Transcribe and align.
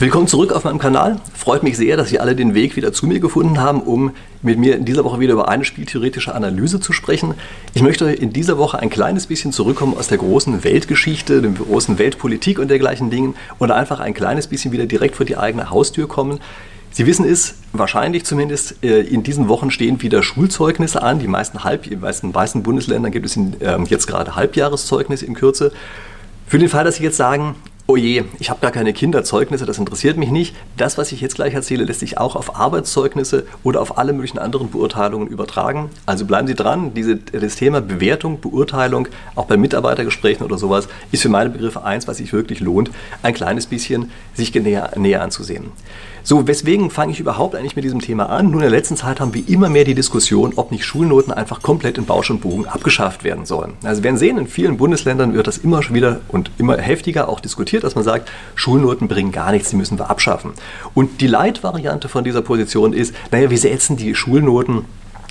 Willkommen 0.00 0.28
zurück 0.28 0.52
auf 0.52 0.64
meinem 0.64 0.78
Kanal. 0.78 1.20
Freut 1.34 1.62
mich 1.62 1.76
sehr, 1.76 1.98
dass 1.98 2.08
Sie 2.08 2.20
alle 2.20 2.34
den 2.34 2.54
Weg 2.54 2.74
wieder 2.74 2.90
zu 2.90 3.06
mir 3.06 3.20
gefunden 3.20 3.60
haben, 3.60 3.82
um 3.82 4.12
mit 4.40 4.58
mir 4.58 4.76
in 4.76 4.86
dieser 4.86 5.04
Woche 5.04 5.20
wieder 5.20 5.34
über 5.34 5.50
eine 5.50 5.62
spieltheoretische 5.62 6.34
Analyse 6.34 6.80
zu 6.80 6.94
sprechen. 6.94 7.34
Ich 7.74 7.82
möchte 7.82 8.10
in 8.10 8.32
dieser 8.32 8.56
Woche 8.56 8.78
ein 8.78 8.88
kleines 8.88 9.26
bisschen 9.26 9.52
zurückkommen 9.52 9.94
aus 9.94 10.08
der 10.08 10.16
großen 10.16 10.64
Weltgeschichte, 10.64 11.42
der 11.42 11.50
großen 11.50 11.98
Weltpolitik 11.98 12.58
und 12.58 12.68
dergleichen 12.68 13.10
Dingen 13.10 13.34
und 13.58 13.72
einfach 13.72 14.00
ein 14.00 14.14
kleines 14.14 14.46
bisschen 14.46 14.72
wieder 14.72 14.86
direkt 14.86 15.16
vor 15.16 15.26
die 15.26 15.36
eigene 15.36 15.68
Haustür 15.68 16.08
kommen. 16.08 16.40
Sie 16.90 17.04
wissen 17.04 17.26
es, 17.26 17.56
wahrscheinlich 17.74 18.24
zumindest, 18.24 18.82
äh, 18.82 19.00
in 19.02 19.22
diesen 19.22 19.48
Wochen 19.48 19.70
stehen 19.70 20.00
wieder 20.00 20.22
Schulzeugnisse 20.22 21.02
an. 21.02 21.18
Die 21.18 21.28
meisten, 21.28 21.62
Halb, 21.62 21.82
die 21.82 21.96
meisten 21.96 22.34
weißen 22.34 22.62
Bundesländern 22.62 23.12
gibt 23.12 23.26
es 23.26 23.36
in, 23.36 23.54
ähm, 23.60 23.84
jetzt 23.84 24.06
gerade 24.06 24.34
Halbjahreszeugnisse 24.34 25.26
in 25.26 25.34
Kürze. 25.34 25.72
Für 26.46 26.58
den 26.58 26.70
Fall, 26.70 26.84
dass 26.84 26.96
Sie 26.96 27.04
jetzt 27.04 27.18
sagen, 27.18 27.54
oh 27.90 27.96
je, 27.96 28.22
ich 28.38 28.50
habe 28.50 28.60
gar 28.60 28.70
keine 28.70 28.92
Kinderzeugnisse, 28.92 29.66
das 29.66 29.78
interessiert 29.78 30.16
mich 30.16 30.30
nicht. 30.30 30.54
Das, 30.76 30.96
was 30.96 31.10
ich 31.10 31.20
jetzt 31.20 31.34
gleich 31.34 31.54
erzähle, 31.54 31.82
lässt 31.82 31.98
sich 31.98 32.18
auch 32.18 32.36
auf 32.36 32.54
Arbeitszeugnisse 32.54 33.46
oder 33.64 33.80
auf 33.80 33.98
alle 33.98 34.12
möglichen 34.12 34.38
anderen 34.38 34.70
Beurteilungen 34.70 35.26
übertragen. 35.26 35.90
Also 36.06 36.24
bleiben 36.24 36.46
Sie 36.46 36.54
dran, 36.54 36.94
diese, 36.94 37.16
das 37.16 37.56
Thema 37.56 37.80
Bewertung, 37.80 38.40
Beurteilung, 38.40 39.08
auch 39.34 39.46
bei 39.46 39.56
Mitarbeitergesprächen 39.56 40.46
oder 40.46 40.56
sowas, 40.56 40.86
ist 41.10 41.22
für 41.22 41.30
meine 41.30 41.50
Begriffe 41.50 41.82
eins, 41.82 42.06
was 42.06 42.18
sich 42.18 42.32
wirklich 42.32 42.60
lohnt, 42.60 42.92
ein 43.24 43.34
kleines 43.34 43.66
bisschen 43.66 44.12
sich 44.34 44.54
näher, 44.54 44.92
näher 44.96 45.22
anzusehen. 45.22 45.72
So, 46.22 46.46
weswegen 46.46 46.90
fange 46.90 47.12
ich 47.12 47.20
überhaupt 47.20 47.54
eigentlich 47.54 47.76
mit 47.76 47.84
diesem 47.84 48.00
Thema 48.00 48.28
an? 48.28 48.46
Nun, 48.46 48.54
in 48.54 48.60
der 48.60 48.70
letzten 48.70 48.96
Zeit 48.96 49.20
haben 49.20 49.32
wir 49.32 49.48
immer 49.48 49.68
mehr 49.68 49.84
die 49.84 49.94
Diskussion, 49.94 50.52
ob 50.56 50.70
nicht 50.70 50.84
Schulnoten 50.84 51.32
einfach 51.32 51.62
komplett 51.62 51.98
in 51.98 52.04
Bausch 52.04 52.30
und 52.30 52.40
Bogen 52.40 52.66
abgeschafft 52.66 53.24
werden 53.24 53.46
sollen. 53.46 53.72
Also 53.82 54.02
wir 54.02 54.04
werden 54.04 54.18
sehen, 54.18 54.38
in 54.38 54.46
vielen 54.46 54.76
Bundesländern 54.76 55.34
wird 55.34 55.46
das 55.46 55.58
immer 55.58 55.80
wieder 55.90 56.20
und 56.28 56.50
immer 56.58 56.76
heftiger 56.76 57.28
auch 57.28 57.40
diskutiert, 57.40 57.84
dass 57.84 57.94
man 57.94 58.04
sagt, 58.04 58.30
Schulnoten 58.54 59.08
bringen 59.08 59.32
gar 59.32 59.52
nichts, 59.52 59.70
die 59.70 59.76
müssen 59.76 59.98
wir 59.98 60.10
abschaffen. 60.10 60.52
Und 60.94 61.20
die 61.20 61.26
Leitvariante 61.26 62.08
von 62.08 62.24
dieser 62.24 62.42
Position 62.42 62.92
ist, 62.92 63.14
naja, 63.30 63.50
wir 63.50 63.58
setzen 63.58 63.96
die 63.96 64.14
Schulnoten 64.14 64.84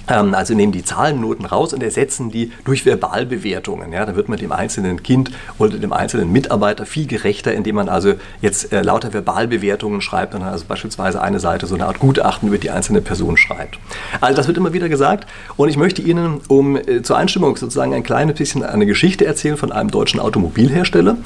also 0.10 0.54
nehmen 0.54 0.72
die 0.72 0.84
Zahlennoten 0.84 1.46
raus 1.46 1.74
und 1.74 1.84
ersetzen 1.84 2.32
die 2.32 2.52
durch 2.66 2.86
Verbalbewertungen. 2.86 3.92
Ja, 3.94 4.06
da 4.06 4.16
wird 4.16 4.30
man 4.30 4.40
dem 4.40 4.52
einzelnen 4.52 5.04
Kind 5.04 5.32
oder 5.58 5.78
dem 5.78 5.94
einzelnen 5.94 6.32
Mitarbeiter 6.32 6.86
viel 6.86 7.08
gerechter, 7.08 7.54
indem 7.54 7.76
man 7.76 7.90
also 7.90 8.14
jetzt 8.42 8.74
äh, 8.74 8.82
lauter 8.82 9.14
Verbalbewertungen 9.14 10.02
schreibt 10.02 10.34
und 10.36 10.42
also 10.42 10.66
beispielsweise 10.68 11.22
eine 11.22 11.40
Seite 11.40 11.68
so 11.68 11.76
eine 11.76 11.86
Art 11.86 12.00
Gutachten 12.00 12.48
über 12.48 12.58
die 12.58 12.72
einzelne 12.72 13.02
Person 13.02 13.38
schreibt. 13.38 13.80
Also 14.20 14.36
das 14.36 14.48
wird 14.48 14.58
immer 14.58 14.74
wieder 14.74 14.90
gesagt 14.90 15.28
und 15.58 15.70
ich 15.70 15.78
möchte 15.78 16.02
Ihnen 16.02 16.42
um 16.48 16.76
äh, 16.76 17.02
zur 17.04 17.18
Einstimmung 17.18 17.56
sozusagen 17.56 17.94
ein 17.94 18.04
kleines 18.04 18.36
bisschen 18.36 18.64
eine 18.64 18.86
Geschichte 18.86 19.26
erzählen 19.26 19.58
von 19.58 19.72
einem 19.72 19.92
deutschen 19.92 20.20
Automobilhersteller. 20.20 21.18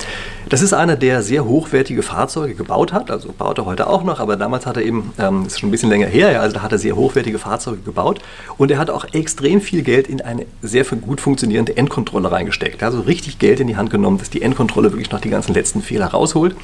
Das 0.49 0.61
ist 0.61 0.73
einer, 0.73 0.95
der 0.95 1.23
sehr 1.23 1.45
hochwertige 1.45 2.03
Fahrzeuge 2.03 2.53
gebaut 2.53 2.91
hat, 2.91 3.09
also 3.09 3.31
baut 3.31 3.57
er 3.57 3.65
heute 3.65 3.87
auch 3.87 4.03
noch, 4.03 4.19
aber 4.19 4.35
damals 4.35 4.65
hat 4.65 4.77
er 4.77 4.83
eben, 4.83 5.13
ähm, 5.17 5.45
ist 5.45 5.59
schon 5.59 5.69
ein 5.69 5.71
bisschen 5.71 5.89
länger 5.89 6.07
her, 6.07 6.41
also 6.41 6.55
da 6.55 6.61
hat 6.61 6.71
er 6.71 6.77
sehr 6.77 6.95
hochwertige 6.95 7.39
Fahrzeuge 7.39 7.81
gebaut 7.81 8.19
und 8.57 8.72
er 8.73 8.79
hat 8.79 8.89
auch 8.89 9.05
extrem 9.13 9.61
viel 9.61 9.83
Geld 9.83 10.07
in 10.07 10.19
eine 10.21 10.47
sehr 10.63 10.83
gut 10.83 11.21
funktionierende 11.21 11.77
Endkontrolle 11.77 12.31
reingesteckt. 12.31 12.81
Also 12.81 13.01
richtig 13.01 13.37
Geld 13.37 13.59
in 13.59 13.67
die 13.67 13.77
Hand 13.77 13.91
genommen, 13.91 14.17
dass 14.17 14.31
die 14.31 14.41
Endkontrolle 14.41 14.91
wirklich 14.91 15.11
noch 15.11 15.21
die 15.21 15.29
ganzen 15.29 15.53
letzten 15.53 15.83
Fehler 15.83 16.07
rausholt. 16.07 16.55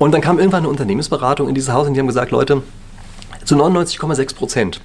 Und 0.00 0.10
dann 0.10 0.20
kam 0.20 0.40
irgendwann 0.40 0.64
eine 0.64 0.68
Unternehmensberatung 0.68 1.48
in 1.48 1.54
dieses 1.54 1.72
Haus 1.72 1.86
und 1.86 1.94
die 1.94 2.00
haben 2.00 2.08
gesagt, 2.08 2.32
Leute, 2.32 2.64
zu 3.44 3.54
99,6 3.54 4.34
Prozent 4.34 4.80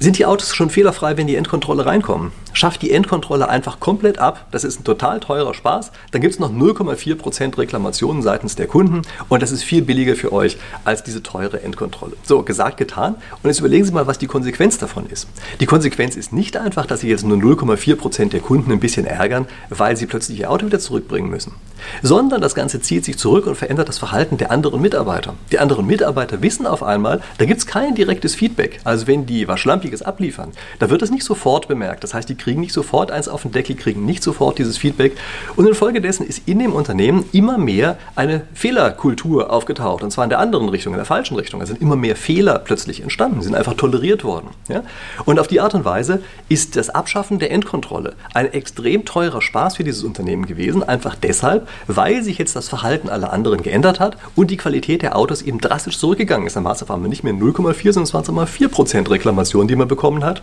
sind 0.00 0.18
die 0.18 0.26
Autos 0.26 0.56
schon 0.56 0.70
fehlerfrei, 0.70 1.16
wenn 1.16 1.28
die 1.28 1.36
Endkontrolle 1.36 1.86
reinkommen? 1.86 2.32
Schafft 2.54 2.80
die 2.80 2.90
Endkontrolle 2.90 3.48
einfach 3.48 3.80
komplett 3.80 4.18
ab. 4.18 4.46
Das 4.50 4.64
ist 4.64 4.80
ein 4.80 4.84
total 4.84 5.20
teurer 5.20 5.52
Spaß. 5.52 5.92
Dann 6.12 6.22
gibt 6.22 6.32
es 6.32 6.40
noch 6.40 6.50
0,4% 6.50 7.58
Reklamationen 7.58 8.22
seitens 8.22 8.56
der 8.56 8.66
Kunden 8.66 9.02
und 9.28 9.42
das 9.42 9.50
ist 9.50 9.62
viel 9.62 9.82
billiger 9.82 10.16
für 10.16 10.32
euch 10.32 10.56
als 10.84 11.02
diese 11.02 11.22
teure 11.22 11.62
Endkontrolle. 11.62 12.12
So, 12.22 12.42
gesagt, 12.42 12.78
getan. 12.78 13.16
Und 13.42 13.50
jetzt 13.50 13.60
überlegen 13.60 13.84
Sie 13.84 13.92
mal, 13.92 14.06
was 14.06 14.18
die 14.18 14.26
Konsequenz 14.26 14.78
davon 14.78 15.06
ist. 15.06 15.28
Die 15.60 15.66
Konsequenz 15.66 16.16
ist 16.16 16.32
nicht 16.32 16.56
einfach, 16.56 16.86
dass 16.86 17.00
Sie 17.00 17.08
jetzt 17.08 17.24
nur 17.24 17.36
0,4% 17.36 18.30
der 18.30 18.40
Kunden 18.40 18.72
ein 18.72 18.80
bisschen 18.80 19.04
ärgern, 19.04 19.46
weil 19.68 19.96
sie 19.96 20.06
plötzlich 20.06 20.40
ihr 20.40 20.50
Auto 20.50 20.66
wieder 20.66 20.78
zurückbringen 20.78 21.30
müssen, 21.30 21.54
sondern 22.02 22.40
das 22.40 22.54
Ganze 22.54 22.80
zieht 22.80 23.04
sich 23.04 23.18
zurück 23.18 23.46
und 23.46 23.56
verändert 23.56 23.88
das 23.88 23.98
Verhalten 23.98 24.36
der 24.36 24.50
anderen 24.50 24.80
Mitarbeiter. 24.80 25.34
Die 25.50 25.58
anderen 25.58 25.86
Mitarbeiter 25.86 26.42
wissen 26.42 26.66
auf 26.66 26.82
einmal, 26.82 27.20
da 27.38 27.44
gibt 27.44 27.58
es 27.58 27.66
kein 27.66 27.94
direktes 27.94 28.34
Feedback. 28.34 28.80
Also 28.84 29.06
wenn 29.06 29.26
die 29.26 29.48
was 29.48 29.60
Schlampiges 29.60 30.02
abliefern, 30.02 30.52
da 30.78 30.90
wird 30.90 31.02
das 31.02 31.10
nicht 31.10 31.24
sofort 31.24 31.68
bemerkt. 31.68 32.04
Das 32.04 32.14
heißt, 32.14 32.28
die 32.28 32.34
kriegen 32.44 32.60
nicht 32.60 32.74
sofort 32.74 33.10
eins 33.10 33.26
auf 33.26 33.42
den 33.42 33.52
Deckel, 33.52 33.74
kriegen 33.74 34.04
nicht 34.04 34.22
sofort 34.22 34.58
dieses 34.58 34.76
Feedback. 34.76 35.16
Und 35.56 35.66
infolgedessen 35.66 36.26
ist 36.26 36.42
in 36.46 36.58
dem 36.58 36.74
Unternehmen 36.74 37.24
immer 37.32 37.56
mehr 37.56 37.96
eine 38.16 38.42
Fehlerkultur 38.52 39.50
aufgetaucht. 39.50 40.02
Und 40.02 40.10
zwar 40.10 40.24
in 40.24 40.30
der 40.30 40.40
anderen 40.40 40.68
Richtung, 40.68 40.92
in 40.92 40.98
der 40.98 41.06
falschen 41.06 41.36
Richtung. 41.36 41.62
Es 41.62 41.68
sind 41.68 41.80
immer 41.80 41.96
mehr 41.96 42.16
Fehler 42.16 42.58
plötzlich 42.58 43.00
entstanden, 43.00 43.40
sind 43.40 43.54
einfach 43.54 43.74
toleriert 43.74 44.24
worden. 44.24 44.48
Ja? 44.68 44.82
Und 45.24 45.38
auf 45.38 45.46
die 45.46 45.60
Art 45.60 45.74
und 45.74 45.86
Weise 45.86 46.22
ist 46.50 46.76
das 46.76 46.90
Abschaffen 46.90 47.38
der 47.38 47.50
Endkontrolle 47.50 48.14
ein 48.34 48.52
extrem 48.52 49.06
teurer 49.06 49.40
Spaß 49.40 49.76
für 49.76 49.84
dieses 49.84 50.04
Unternehmen 50.04 50.44
gewesen. 50.44 50.82
Einfach 50.82 51.14
deshalb, 51.14 51.66
weil 51.86 52.22
sich 52.22 52.36
jetzt 52.36 52.54
das 52.54 52.68
Verhalten 52.68 53.08
aller 53.08 53.32
anderen 53.32 53.62
geändert 53.62 54.00
hat 54.00 54.18
und 54.36 54.50
die 54.50 54.58
Qualität 54.58 55.00
der 55.00 55.16
Autos 55.16 55.40
eben 55.40 55.60
drastisch 55.60 55.98
zurückgegangen 55.98 56.46
ist. 56.46 56.56
Dann 56.56 56.64
war 56.64 56.72
es 56.72 56.82
einmal 56.82 57.08
nicht 57.08 57.24
mehr 57.24 57.32
0,4, 57.32 57.92
sondern 57.92 58.02
es 58.02 58.12
waren 58.12 58.34
mal 58.34 58.44
4% 58.44 59.08
Reklamationen, 59.08 59.66
die 59.66 59.76
man 59.76 59.88
bekommen 59.88 60.24
hat. 60.24 60.42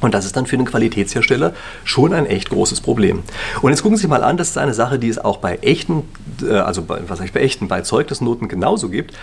Und 0.00 0.14
das 0.14 0.24
ist 0.26 0.36
dann 0.36 0.46
für 0.46 0.56
den 0.56 0.66
Qualitätshersteller 0.66 1.54
schon 1.84 2.12
ein 2.12 2.26
echt 2.26 2.50
großes 2.50 2.80
Problem. 2.80 3.22
Und 3.62 3.70
jetzt 3.70 3.82
gucken 3.82 3.96
Sie 3.96 4.06
mal 4.08 4.22
an, 4.22 4.36
das 4.36 4.50
ist 4.50 4.58
eine 4.58 4.74
Sache, 4.74 4.98
die 4.98 5.08
es 5.08 5.18
auch 5.18 5.38
bei 5.38 5.56
echten, 5.56 6.02
äh, 6.42 6.52
also 6.52 6.82
bei, 6.82 7.00
was 7.08 7.20
ich 7.20 7.32
bei 7.32 7.40
echten, 7.40 7.68
bei 7.68 7.80
Zeugnisnoten 7.80 8.48
genauso 8.48 8.88
gibt. 8.88 9.14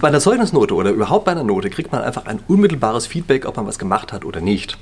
Bei 0.00 0.08
einer 0.08 0.20
Zeugnisnote 0.20 0.74
oder 0.74 0.90
überhaupt 0.90 1.24
bei 1.24 1.32
einer 1.32 1.44
Note 1.44 1.70
kriegt 1.70 1.92
man 1.92 2.02
einfach 2.02 2.26
ein 2.26 2.40
unmittelbares 2.46 3.06
Feedback, 3.06 3.46
ob 3.46 3.56
man 3.56 3.66
was 3.66 3.78
gemacht 3.78 4.12
hat 4.12 4.24
oder 4.24 4.40
nicht. 4.40 4.76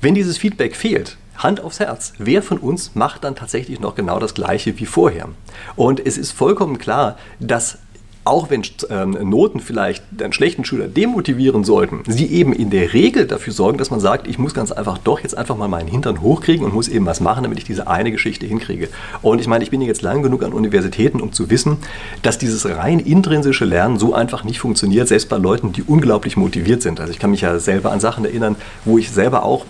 Wenn 0.00 0.14
dieses 0.14 0.38
Feedback 0.38 0.76
fehlt, 0.76 1.16
Hand 1.36 1.60
aufs 1.60 1.80
Herz, 1.80 2.12
wer 2.18 2.42
von 2.42 2.58
uns 2.58 2.94
macht 2.94 3.24
dann 3.24 3.36
tatsächlich 3.36 3.80
noch 3.80 3.94
genau 3.94 4.18
das 4.18 4.34
Gleiche 4.34 4.78
wie 4.78 4.86
vorher? 4.86 5.28
Und 5.76 6.04
es 6.04 6.18
ist 6.18 6.32
vollkommen 6.32 6.78
klar, 6.78 7.16
dass 7.40 7.78
auch 8.28 8.50
wenn 8.50 8.62
ähm, 8.90 9.16
Noten 9.28 9.60
vielleicht 9.60 10.04
einen 10.20 10.32
schlechten 10.32 10.64
Schüler 10.64 10.86
demotivieren 10.86 11.64
sollten, 11.64 12.02
sie 12.06 12.26
eben 12.26 12.52
in 12.52 12.70
der 12.70 12.92
Regel 12.92 13.26
dafür 13.26 13.52
sorgen, 13.52 13.78
dass 13.78 13.90
man 13.90 14.00
sagt, 14.00 14.28
ich 14.28 14.38
muss 14.38 14.54
ganz 14.54 14.70
einfach 14.70 14.98
doch 14.98 15.20
jetzt 15.20 15.36
einfach 15.36 15.56
mal 15.56 15.68
meinen 15.68 15.88
Hintern 15.88 16.20
hochkriegen 16.20 16.64
und 16.64 16.74
muss 16.74 16.88
eben 16.88 17.06
was 17.06 17.20
machen, 17.20 17.42
damit 17.42 17.58
ich 17.58 17.64
diese 17.64 17.88
eine 17.88 18.12
Geschichte 18.12 18.46
hinkriege. 18.46 18.88
Und 19.22 19.40
ich 19.40 19.46
meine, 19.46 19.64
ich 19.64 19.70
bin 19.70 19.80
jetzt 19.80 20.02
lang 20.02 20.22
genug 20.22 20.42
an 20.42 20.52
Universitäten, 20.52 21.20
um 21.20 21.32
zu 21.32 21.50
wissen, 21.50 21.78
dass 22.22 22.38
dieses 22.38 22.68
rein 22.68 23.00
intrinsische 23.00 23.64
Lernen 23.64 23.98
so 23.98 24.12
einfach 24.14 24.44
nicht 24.44 24.58
funktioniert, 24.60 25.08
selbst 25.08 25.28
bei 25.28 25.38
Leuten, 25.38 25.72
die 25.72 25.82
unglaublich 25.82 26.36
motiviert 26.36 26.82
sind. 26.82 27.00
Also 27.00 27.12
ich 27.12 27.18
kann 27.18 27.30
mich 27.30 27.40
ja 27.40 27.58
selber 27.58 27.92
an 27.92 28.00
Sachen 28.00 28.24
erinnern, 28.24 28.56
wo 28.84 28.98
ich 28.98 29.10
selber 29.10 29.42
auch 29.42 29.64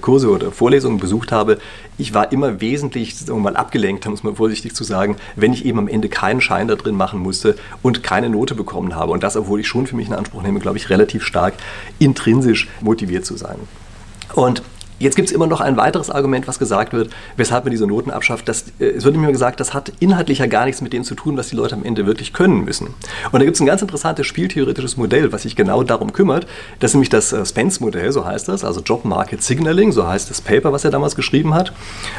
Kurse 0.00 0.30
oder 0.30 0.52
Vorlesungen 0.52 0.98
besucht 0.98 1.32
habe, 1.32 1.58
ich 1.98 2.14
war 2.14 2.32
immer 2.32 2.60
wesentlich 2.60 3.14
mal, 3.28 3.56
abgelenkt, 3.56 4.06
muss 4.08 4.22
man 4.22 4.36
vorsichtig 4.36 4.74
zu 4.74 4.84
sagen, 4.84 5.16
wenn 5.36 5.52
ich 5.52 5.64
eben 5.64 5.78
am 5.78 5.88
Ende 5.88 6.08
keinen 6.08 6.40
Schein 6.40 6.68
da 6.68 6.74
drin 6.74 6.96
machen 6.96 7.20
musste 7.20 7.56
und 7.82 8.02
keine 8.02 8.28
Note 8.28 8.54
bekommen 8.54 8.94
habe. 8.94 9.12
Und 9.12 9.22
das, 9.22 9.36
obwohl 9.36 9.60
ich 9.60 9.68
schon 9.68 9.86
für 9.86 9.96
mich 9.96 10.08
in 10.08 10.14
Anspruch 10.14 10.42
nehme, 10.42 10.60
glaube 10.60 10.76
ich, 10.76 10.90
relativ 10.90 11.24
stark 11.24 11.54
intrinsisch 11.98 12.68
motiviert 12.80 13.24
zu 13.24 13.36
sein. 13.36 13.56
Und 14.34 14.62
Jetzt 15.02 15.16
gibt 15.16 15.30
es 15.30 15.34
immer 15.34 15.48
noch 15.48 15.60
ein 15.60 15.76
weiteres 15.76 16.10
Argument, 16.10 16.46
was 16.46 16.60
gesagt 16.60 16.92
wird, 16.92 17.10
weshalb 17.36 17.64
man 17.64 17.72
diese 17.72 17.88
Noten 17.88 18.12
abschafft. 18.12 18.48
Das, 18.48 18.66
äh, 18.78 18.84
es 18.84 19.02
wird 19.02 19.16
mir 19.16 19.32
gesagt, 19.32 19.58
das 19.58 19.74
hat 19.74 19.92
inhaltlicher 19.98 20.46
gar 20.46 20.64
nichts 20.64 20.80
mit 20.80 20.92
dem 20.92 21.02
zu 21.02 21.16
tun, 21.16 21.36
was 21.36 21.48
die 21.48 21.56
Leute 21.56 21.74
am 21.74 21.84
Ende 21.84 22.06
wirklich 22.06 22.32
können 22.32 22.64
müssen. 22.64 22.86
Und 23.32 23.40
da 23.40 23.44
gibt 23.44 23.56
es 23.56 23.60
ein 23.60 23.66
ganz 23.66 23.82
interessantes 23.82 24.28
spieltheoretisches 24.28 24.96
Modell, 24.96 25.32
was 25.32 25.42
sich 25.42 25.56
genau 25.56 25.82
darum 25.82 26.12
kümmert. 26.12 26.46
Das 26.78 26.92
ist 26.92 26.94
nämlich 26.94 27.08
das 27.08 27.32
äh, 27.32 27.44
Spence-Modell, 27.44 28.12
so 28.12 28.24
heißt 28.24 28.46
das, 28.46 28.62
also 28.62 28.80
Job 28.80 29.04
Market 29.04 29.42
Signaling, 29.42 29.90
so 29.90 30.06
heißt 30.06 30.30
das 30.30 30.40
Paper, 30.40 30.72
was 30.72 30.84
er 30.84 30.92
damals 30.92 31.16
geschrieben 31.16 31.52
hat. 31.52 31.72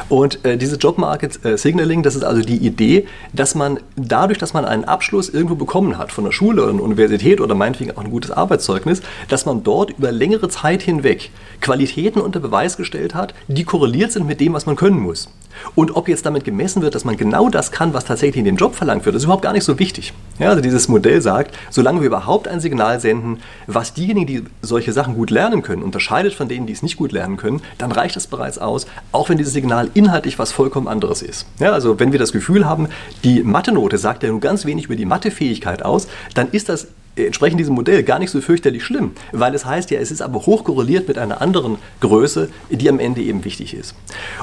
Und 0.10 0.44
äh, 0.44 0.58
dieses 0.58 0.78
Job 0.82 0.98
Market 0.98 1.46
äh, 1.46 1.58
Signaling, 1.58 2.04
das 2.04 2.16
ist 2.16 2.26
also 2.26 2.42
die 2.42 2.58
Idee, 2.58 3.08
dass 3.32 3.56
man 3.56 3.80
dadurch, 3.96 4.40
dass 4.40 4.54
man 4.54 4.66
einen 4.66 4.84
Abschluss 4.84 5.30
irgendwo 5.30 5.56
bekommen 5.56 5.98
hat, 5.98 6.12
von 6.12 6.26
der 6.26 6.34
Schule 6.34 6.62
oder 6.64 6.74
einer 6.74 6.84
Universität 6.84 7.40
oder 7.40 7.56
meinetwegen 7.56 7.92
auch 7.92 8.04
ein 8.04 8.12
gutes 8.12 8.32
Arbeitszeugnis, 8.32 9.02
dass 9.30 9.46
man 9.46 9.64
dort 9.64 9.92
über 9.92 10.12
längere 10.12 10.50
Zeit 10.50 10.82
hinweg 10.82 11.32
Qualitäten 11.62 12.20
unter 12.20 12.42
Beweis 12.42 12.73
festgestellt 12.74 13.14
hat, 13.14 13.34
die 13.48 13.64
korreliert 13.64 14.12
sind 14.12 14.28
mit 14.28 14.40
dem, 14.40 14.54
was 14.54 14.66
man 14.66 14.76
können 14.76 15.00
muss. 15.00 15.30
Und 15.76 15.96
ob 15.96 16.08
jetzt 16.08 16.26
damit 16.26 16.44
gemessen 16.44 16.82
wird, 16.82 16.96
dass 16.96 17.06
man 17.06 17.16
genau 17.16 17.48
das 17.50 17.72
kann, 17.72 17.94
was 17.94 18.06
tatsächlich 18.06 18.38
in 18.38 18.46
dem 18.46 18.58
Job 18.58 18.74
verlangt 18.74 19.06
wird, 19.06 19.16
ist 19.16 19.24
überhaupt 19.24 19.44
gar 19.44 19.54
nicht 19.54 19.64
so 19.64 19.78
wichtig. 19.78 20.12
Ja, 20.40 20.50
also 20.50 20.62
dieses 20.62 20.88
Modell 20.88 21.22
sagt, 21.22 21.56
solange 21.70 22.00
wir 22.00 22.08
überhaupt 22.08 22.48
ein 22.48 22.60
Signal 22.60 23.00
senden, 23.00 23.38
was 23.68 23.94
diejenigen, 23.94 24.26
die 24.26 24.44
solche 24.64 24.92
Sachen 24.92 25.14
gut 25.14 25.30
lernen 25.30 25.62
können, 25.62 25.84
unterscheidet 25.84 26.34
von 26.34 26.48
denen, 26.48 26.66
die 26.66 26.74
es 26.74 26.82
nicht 26.82 26.98
gut 26.98 27.12
lernen 27.12 27.38
können, 27.38 27.62
dann 27.78 27.92
reicht 27.92 28.16
das 28.16 28.26
bereits 28.26 28.58
aus, 28.58 28.88
auch 29.12 29.30
wenn 29.30 29.38
dieses 29.38 29.54
Signal 29.54 29.92
inhaltlich 29.94 30.40
was 30.40 30.52
vollkommen 30.52 30.88
anderes 30.88 31.22
ist. 31.22 31.46
Ja, 31.60 31.72
also 31.72 32.00
wenn 32.00 32.12
wir 32.12 32.20
das 32.20 32.32
Gefühl 32.32 32.66
haben, 32.66 32.88
die 33.24 33.44
Mathe-Note 33.44 34.00
sagt 34.00 34.24
ja 34.24 34.30
nur 34.30 34.40
ganz 34.40 34.66
wenig 34.66 34.86
über 34.86 34.96
die 34.96 35.06
Mathefähigkeit 35.06 35.86
aus, 35.86 36.08
dann 36.34 36.50
ist 36.50 36.70
das 36.70 36.88
entsprechend 37.16 37.60
diesem 37.60 37.76
Modell 37.76 38.04
gar 38.04 38.20
nicht 38.20 38.32
so 38.32 38.42
fürchterlich 38.42 38.84
schlimm, 38.84 39.12
weil 39.32 39.54
es 39.54 39.66
heißt 39.66 39.92
ja, 39.92 40.00
es 40.00 40.12
ist 40.12 40.22
aber 40.22 40.46
hochkorreliert 40.46 41.08
mit 41.08 41.18
einer 41.18 41.42
anderen 41.42 41.78
Größe, 42.00 42.50
die 42.70 42.90
am 42.90 43.00
Ende 43.00 43.22
eben 43.22 43.46
wichtig 43.46 43.74
ist. 43.74 43.96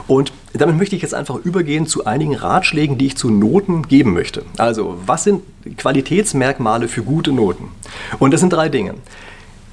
Und 0.06 0.32
damit 0.52 0.76
möchte 0.76 0.96
ich 0.96 1.02
jetzt 1.02 1.14
einfach 1.14 1.36
übergehen 1.36 1.86
zu 1.86 2.06
einigen 2.06 2.34
Ratschlägen, 2.34 2.98
die 2.98 3.06
ich 3.06 3.16
zu 3.16 3.30
Noten 3.30 3.82
geben 3.88 4.12
möchte. 4.12 4.44
Also, 4.56 4.96
was 5.04 5.24
sind 5.24 5.42
Qualitätsmerkmale 5.76 6.88
für 6.88 7.02
gute 7.02 7.32
Noten? 7.32 7.68
Und 8.18 8.32
das 8.32 8.40
sind 8.40 8.52
drei 8.52 8.68
Dinge. 8.68 8.94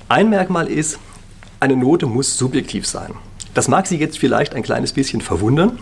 Ein 0.09 0.29
Merkmal 0.29 0.67
ist, 0.67 0.99
eine 1.59 1.75
Note 1.75 2.05
muss 2.05 2.37
subjektiv 2.37 2.85
sein. 2.87 3.13
Das 3.53 3.67
mag 3.67 3.87
Sie 3.87 3.97
jetzt 3.97 4.19
vielleicht 4.19 4.53
ein 4.53 4.63
kleines 4.63 4.93
bisschen 4.93 5.21
verwundern, 5.21 5.79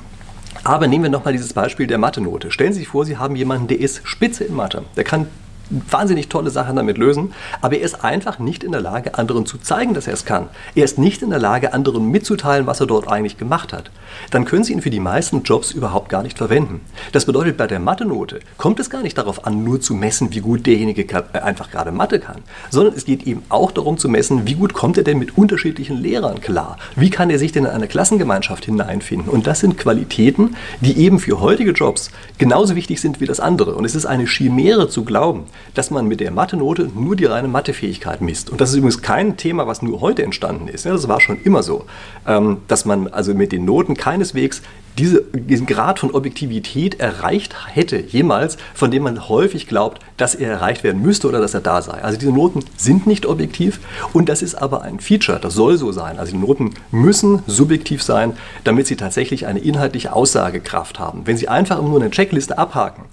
aber 0.64 0.88
nehmen 0.88 1.04
wir 1.04 1.12
nochmal 1.12 1.34
dieses 1.34 1.54
Beispiel 1.54 1.88
der 1.88 1.98
Mathe-Note. 1.98 2.50
Stellen 2.52 2.74
Sie 2.74 2.80
sich 2.80 2.88
vor, 2.88 3.06
Sie 3.06 3.18
haben 3.18 3.36
jemanden, 3.36 3.68
der 3.68 3.80
ist 3.80 4.02
spitze 4.06 4.46
in 4.46 4.56
Mathe. 4.56 4.84
Der 4.96 5.04
kann 5.04 5.28
wahnsinnig 5.70 6.30
tolle 6.30 6.50
Sachen 6.50 6.76
damit 6.76 6.98
lösen, 6.98 7.34
aber 7.62 7.78
er 7.78 7.84
ist 7.84 8.04
einfach 8.04 8.40
nicht 8.40 8.64
in 8.64 8.72
der 8.72 8.82
Lage, 8.82 9.16
anderen 9.16 9.46
zu 9.46 9.58
zeigen, 9.58 9.94
dass 9.94 10.08
er 10.08 10.14
es 10.14 10.26
kann. 10.26 10.50
Er 10.76 10.86
ist 10.86 10.98
nicht 10.98 11.22
in 11.22 11.30
der 11.30 11.40
Lage, 11.40 11.74
anderen 11.74 12.10
mitzuteilen, 12.12 12.68
was 12.68 12.80
er 12.80 12.88
dort 12.88 13.08
eigentlich 13.08 13.38
gemacht 13.38 13.74
hat. 13.74 13.92
Dann 14.32 14.46
können 14.46 14.64
Sie 14.64 14.74
ihn 14.74 14.82
für 14.82 14.90
die 14.90 15.00
meisten 15.00 15.44
Jobs 15.44 15.72
überhaupt 15.72 16.10
gar 16.10 16.24
nicht 16.24 16.38
verwenden. 16.38 16.82
Das 17.12 17.26
bedeutet, 17.26 17.58
bei 17.58 17.68
der 17.68 17.80
Mathe-Note 17.80 18.40
kommt 18.58 18.80
es 18.80 18.90
gar 18.90 19.02
nicht 19.02 19.18
darauf 19.18 19.46
an, 19.46 19.64
nur 19.64 19.82
zu 19.82 19.94
messen, 19.94 20.34
wie 20.34 20.40
gut 20.40 20.66
derjenige 20.66 21.04
äh, 21.04 21.40
einfach 21.40 21.72
gerade 21.72 21.92
Mathe 21.92 22.20
kann, 22.20 22.42
sondern 22.70 22.94
es 22.96 23.06
geht 23.06 23.24
eben 23.24 23.44
auch 23.50 23.72
darum 23.72 23.98
zu 23.98 24.10
messen, 24.10 24.48
wie 24.48 24.56
gut 24.56 24.74
kommt 24.74 24.98
er 24.98 25.04
denn 25.04 25.20
mit 25.20 25.38
unterschiedlichen 25.38 25.98
Lehrern 25.98 26.42
klar? 26.42 26.78
Wie 26.96 27.10
kann 27.10 27.30
er 27.30 27.40
sich 27.40 27.52
denn 27.52 27.66
in 27.66 27.72
eine 27.72 27.88
Klassengemeinschaft 27.88 28.66
hineinfinden? 28.66 29.30
Und 29.30 29.48
das 29.48 29.60
sind 29.60 29.78
Qualitäten, 29.78 30.56
die 30.82 30.98
eben 30.98 31.20
für 31.20 31.40
heutige 31.40 31.72
Jobs 31.72 32.12
genauso 32.38 32.76
wichtig 32.76 33.02
sind 33.02 33.22
wie 33.22 33.26
das 33.26 33.40
andere. 33.40 33.76
Und 33.76 33.86
es 33.86 33.96
ist 33.96 34.06
eine 34.06 34.26
Chimäre 34.26 34.90
zu 34.90 35.04
glauben, 35.04 35.46
dass 35.74 35.92
man 35.92 36.07
mit 36.07 36.19
der 36.19 36.31
Mathe-Note 36.31 36.90
nur 36.96 37.16
die 37.16 37.25
reine 37.25 37.48
Mathefähigkeit 37.48 38.22
misst. 38.22 38.50
Und 38.50 38.62
das 38.62 38.69
ist 38.69 38.75
übrigens 38.75 39.02
kein 39.02 39.38
Thema, 39.38 39.68
was 39.68 39.81
nur 39.81 40.02
heute 40.02 40.24
entstanden 40.24 40.68
ist. 40.68 40.86
Das 40.86 41.07
war 41.07 41.22
schon 41.22 41.42
immer 41.44 41.63
so, 41.63 41.86
ähm, 42.28 42.57
dass 42.68 42.86
man 42.86 43.07
also 43.07 43.34
mit 43.34 43.52
den 43.52 43.66
Noten 43.66 43.96
keineswegs 43.96 44.62
diese, 44.98 45.24
diesen 45.34 45.68
Grad 45.68 46.00
von 46.00 46.12
Objektivität 46.12 47.00
erreicht 47.00 47.56
hätte, 47.74 47.98
jemals, 47.98 48.57
von 48.74 48.92
dem 48.92 49.04
man 49.04 49.28
häufig 49.28 49.68
glaubt, 49.68 50.02
dass 50.18 50.36
er 50.36 50.50
erreicht 50.52 50.84
werden 50.84 51.02
müsste 51.02 51.28
oder 51.28 51.42
dass 51.42 51.54
er 51.54 51.62
da 51.62 51.81
sei. 51.81 52.01
Also 52.01 52.18
diese 52.18 52.31
Noten 52.31 52.63
sind 52.78 53.06
nicht 53.06 53.25
objektiv 53.25 53.80
und 54.13 54.30
das 54.30 54.42
ist 54.42 54.56
aber 54.56 54.84
ein 54.84 55.00
Feature, 55.00 55.40
das 55.40 55.54
soll 55.54 55.78
so 55.78 55.92
sein. 55.92 56.18
Also 56.18 56.31
die 56.31 56.38
Noten 56.38 56.74
müssen 56.92 57.44
subjektiv 57.48 58.04
sein, 58.04 58.34
damit 58.63 58.88
sie 58.88 58.96
tatsächlich 58.96 59.48
eine 59.48 59.60
inhaltliche 59.60 60.13
Aussagekraft 60.13 61.00
haben. 61.00 61.22
Wenn 61.25 61.38
sie 61.38 61.50
einfach 61.50 61.81
nur 61.81 62.00
eine 62.00 62.12
Checkliste 62.12 62.58
abhaken, 62.58 63.04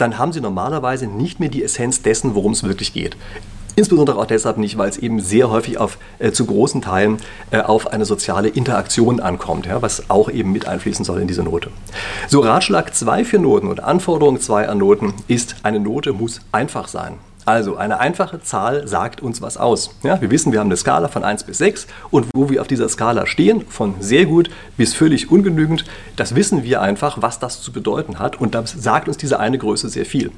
dann 0.00 0.18
haben 0.18 0.32
Sie 0.32 0.40
normalerweise 0.40 1.06
nicht 1.06 1.40
mehr 1.40 1.48
die 1.48 1.62
Essenz 1.62 2.02
dessen, 2.02 2.34
worum 2.34 2.52
es 2.52 2.62
wirklich 2.62 2.92
geht. 2.92 3.16
Insbesondere 3.76 4.18
auch 4.18 4.26
deshalb 4.26 4.58
nicht, 4.58 4.76
weil 4.78 4.88
es 4.88 4.98
eben 4.98 5.20
sehr 5.20 5.50
häufig 5.50 5.78
auf, 5.78 5.98
äh, 6.18 6.32
zu 6.32 6.44
großen 6.44 6.82
Teilen 6.82 7.18
äh, 7.50 7.60
auf 7.60 7.86
eine 7.86 8.04
soziale 8.04 8.48
Interaktion 8.48 9.20
ankommt, 9.20 9.66
ja, 9.66 9.80
was 9.80 10.10
auch 10.10 10.28
eben 10.30 10.52
mit 10.52 10.66
einfließen 10.66 11.04
soll 11.04 11.20
in 11.20 11.28
diese 11.28 11.42
Note. 11.42 11.70
So, 12.28 12.40
Ratschlag 12.40 12.94
2 12.94 13.24
für 13.24 13.38
Noten 13.38 13.68
oder 13.68 13.86
Anforderung 13.86 14.40
2 14.40 14.68
an 14.68 14.78
Noten 14.78 15.14
ist, 15.28 15.56
eine 15.62 15.80
Note 15.80 16.12
muss 16.12 16.40
einfach 16.52 16.88
sein. 16.88 17.14
Also 17.46 17.76
eine 17.76 17.98
einfache 17.98 18.42
Zahl 18.42 18.86
sagt 18.86 19.22
uns 19.22 19.40
was 19.40 19.56
aus. 19.56 19.90
Ja, 20.02 20.20
wir 20.20 20.30
wissen, 20.30 20.52
wir 20.52 20.60
haben 20.60 20.68
eine 20.68 20.76
Skala 20.76 21.08
von 21.08 21.24
1 21.24 21.44
bis 21.44 21.58
6 21.58 21.86
und 22.10 22.26
wo 22.34 22.50
wir 22.50 22.60
auf 22.60 22.68
dieser 22.68 22.88
Skala 22.88 23.26
stehen, 23.26 23.64
von 23.68 23.94
sehr 24.00 24.26
gut 24.26 24.50
bis 24.76 24.94
völlig 24.94 25.30
ungenügend, 25.30 25.84
das 26.16 26.34
wissen 26.34 26.62
wir 26.64 26.82
einfach, 26.82 27.22
was 27.22 27.38
das 27.38 27.62
zu 27.62 27.72
bedeuten 27.72 28.18
hat 28.18 28.40
und 28.40 28.54
das 28.54 28.72
sagt 28.72 29.08
uns 29.08 29.16
diese 29.16 29.40
eine 29.40 29.58
Größe 29.58 29.88
sehr 29.88 30.06
viel. 30.06 30.30